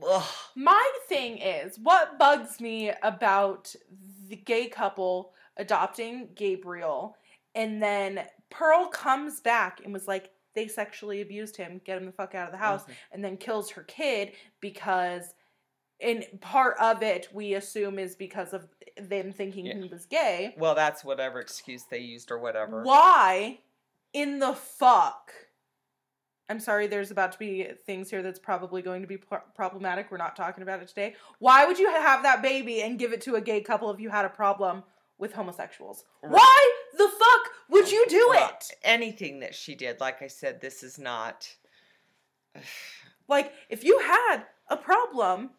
[0.07, 0.25] ugh.
[0.55, 3.75] My thing is, what bugs me about
[4.29, 7.17] the gay couple adopting Gabriel,
[7.55, 12.13] and then Pearl comes back and was like, they sexually abused him, get him the
[12.13, 12.95] fuck out of the house, Mhm.
[13.13, 15.35] and then kills her kid because,
[16.01, 19.75] in part of it, we assume is because of them thinking Yeah.
[19.77, 20.55] he was gay.
[20.57, 22.83] Well, that's whatever excuse they used or whatever.
[22.83, 23.61] Why
[24.15, 25.33] in the fuck?
[26.49, 30.11] I'm sorry, there's about to be things here that's probably going to be pro- problematic.
[30.11, 31.17] We're not talking about it today.
[31.41, 34.11] Why would you have that baby and give it to a gay couple if you
[34.11, 34.85] had a problem
[35.19, 36.05] with homosexuals?
[36.23, 36.33] Right.
[36.33, 38.71] Why the fuck would you do Well, it?
[38.85, 41.49] Anything that she did, like I said, this is not.
[43.29, 45.51] Like, if you had a problem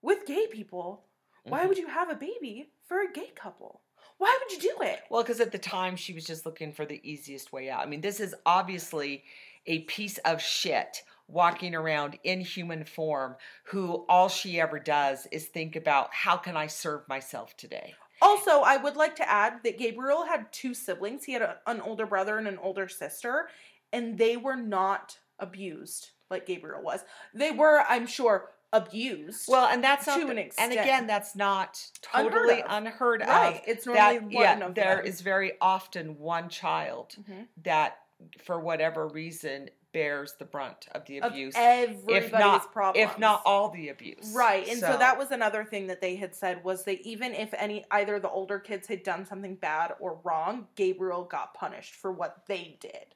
[0.00, 1.02] with gay people,
[1.42, 1.68] why Mhm.
[1.68, 3.80] would you have a baby for a gay couple?
[4.18, 5.00] Why would you do it?
[5.10, 7.80] Well, because at the time she was just looking for the easiest way out.
[7.80, 9.24] I mean, this is obviously
[9.66, 13.34] a piece of shit walking around in human form
[13.64, 17.94] who all she ever does is think about how can I serve myself today?
[18.20, 21.24] Also, I would like to add that Gabriel had two siblings.
[21.24, 23.48] He had a, an older brother and an older sister,
[23.92, 27.00] and they were not abused like Gabriel was.
[27.34, 29.46] They were, I'm sure, abused.
[29.48, 31.80] Well, and that's not To an and again, that's not
[32.12, 32.66] Unheard totally of.
[32.70, 33.28] unheard of.
[33.28, 33.62] right.
[33.66, 35.06] It's normally That one yeah, of there them.
[35.06, 37.46] is very often one child Mhm.
[37.64, 37.98] that,
[38.44, 43.10] for whatever reason, bears the brunt of the of abuse, everybody's not- problems.
[43.12, 44.32] if not all the abuse.
[44.34, 44.68] Right.
[44.68, 44.96] And so.
[44.98, 48.28] that was another thing that they had said was that even if any either the
[48.28, 53.14] older kids had done something bad or wrong, Gabriel got punished for what they did.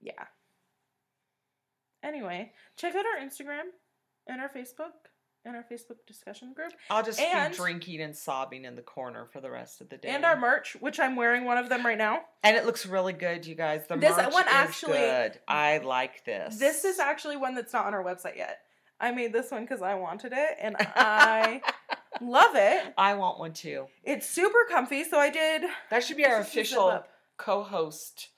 [0.00, 0.24] Yeah.
[2.02, 3.64] Anyway, check out our Instagram
[4.26, 4.92] and our Facebook
[5.44, 9.26] and our Facebook discussion group I'll just and- be drinking and sobbing in the corner
[9.32, 10.08] for the rest of the day.
[10.08, 12.20] and our merch, which I'm wearing one of them right now.
[12.42, 13.86] And it looks really good, you guys.
[13.88, 15.38] The This merch one is actually- good.
[15.48, 16.58] I like this.
[16.58, 18.58] This is actually one that's not on our website yet.
[19.00, 21.62] I made this one because I wanted it and I
[22.20, 22.92] love it.
[22.98, 23.86] I want one too.
[24.04, 25.62] It's super comfy, so I did.
[25.88, 27.04] That should be our It's just a zip official
[27.38, 28.28] co-host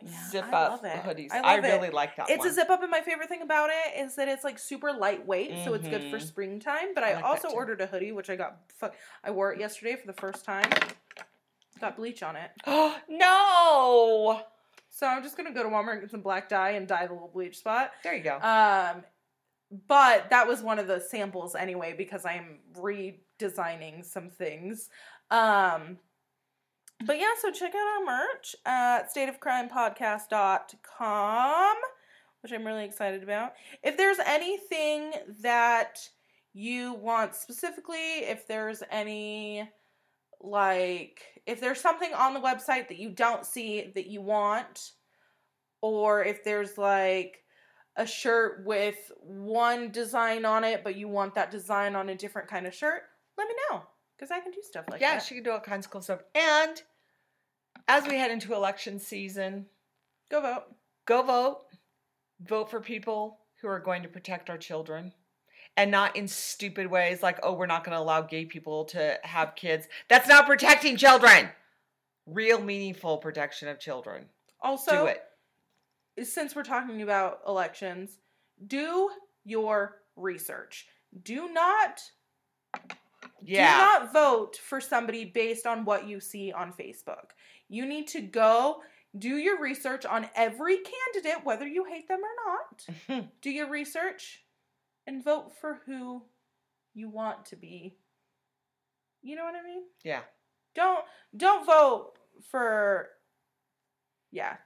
[0.00, 1.32] Yeah, zip I up hoodies.
[1.32, 1.68] I I, love it.
[1.68, 2.48] really like that It's one.
[2.48, 5.64] a zip up, and my favorite thing about it is that it's like super lightweight,
[5.64, 6.22] so it's good for Mhm.
[6.22, 6.94] springtime.
[6.94, 8.58] But I I, like also ordered a hoodie, which I got.
[9.24, 10.70] I wore it yesterday for the first time.
[11.80, 14.42] Got bleach on it, Oh no!
[14.90, 17.12] So I'm just gonna go to Walmart and get some black dye and dye the
[17.12, 17.92] little bleach spot.
[18.02, 18.36] There you go.
[18.40, 19.04] Um,
[19.86, 24.90] but that was one of the samples anyway because I'm redesigning some things.
[25.30, 25.98] Um,
[27.04, 31.76] but yeah, so check out our merch at stateofcrimepodcast.com,
[32.42, 33.54] which I'm really excited about.
[33.82, 35.98] If there's anything that
[36.52, 39.68] you want specifically, if there's any
[40.40, 44.92] like if there's something on the website that you don't see that you want
[45.82, 47.40] or if there's like
[47.96, 52.48] a shirt with one design on it but you want that design on a different
[52.48, 53.02] kind of shirt
[53.36, 53.82] let me know
[54.18, 56.02] because i can do stuff like yeah, that she can do all kinds of cool
[56.02, 56.22] stuff.
[56.34, 56.82] And
[57.86, 59.66] as we head into election season,
[60.30, 60.64] go vote
[61.08, 61.62] go vote.
[62.40, 65.12] Vote for people who are going to protect our children.
[65.76, 69.18] And not in stupid ways like, oh, we're not going to allow gay people to
[69.22, 69.86] have kids.
[70.08, 71.48] That's not protecting children.
[72.26, 74.26] Real, meaningful protection of children.
[74.60, 76.26] also do it.
[76.26, 78.18] since we're talking about elections
[78.66, 79.08] do
[79.44, 80.88] your research
[81.22, 82.02] do not
[83.42, 83.74] Yeah.
[83.74, 87.30] Do not vote for somebody based on what you see on Facebook.
[87.68, 88.82] You need to go
[89.18, 93.30] do your research on every candidate, whether you hate them or not.
[93.42, 94.42] do your research
[95.06, 96.22] and vote for who
[96.94, 97.96] you want to be.
[99.22, 99.82] You know what I mean?
[100.04, 100.20] yeah.
[100.74, 101.04] Don't
[101.36, 102.12] don't vote
[102.50, 103.08] for
[104.30, 104.56] yeah.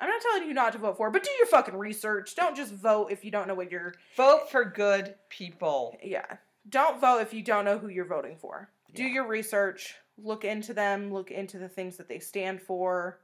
[0.00, 2.34] I'm not telling you not to vote for, but do your fucking research.
[2.34, 5.96] Don't just vote if you don't know what you're Vote for good people.
[6.02, 6.38] yeah.
[6.68, 8.70] Don't vote if you don't know who you're voting for.
[8.94, 13.20] Do your research, look into them, look into the things that they stand for,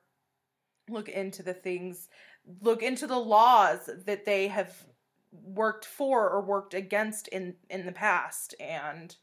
[0.89, 2.09] look into the things,
[2.63, 4.75] look into the laws that they have
[5.33, 9.17] worked for or worked against in in the past and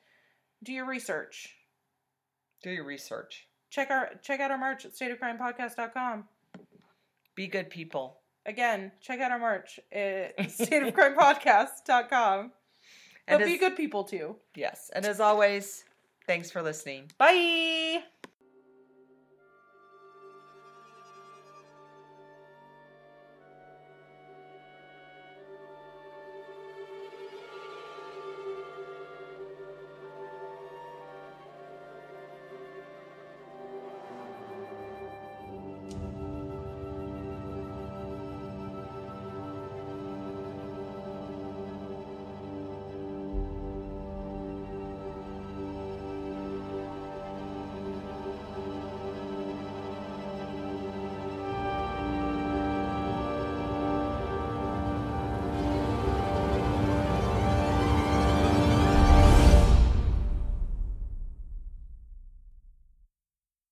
[0.63, 1.55] do your research.
[2.61, 3.47] Do your research.
[3.69, 6.25] Check our check out our merch at stateofcrimepodcast.com.
[7.35, 8.19] Be good people.
[8.45, 12.51] Again, check out our merch at stateofcrimepodcast.com.
[13.27, 14.35] And But be good people too.
[14.55, 14.91] Yes.
[14.93, 15.83] And as always,
[16.27, 17.11] thanks for listening.
[17.17, 18.03] Bye.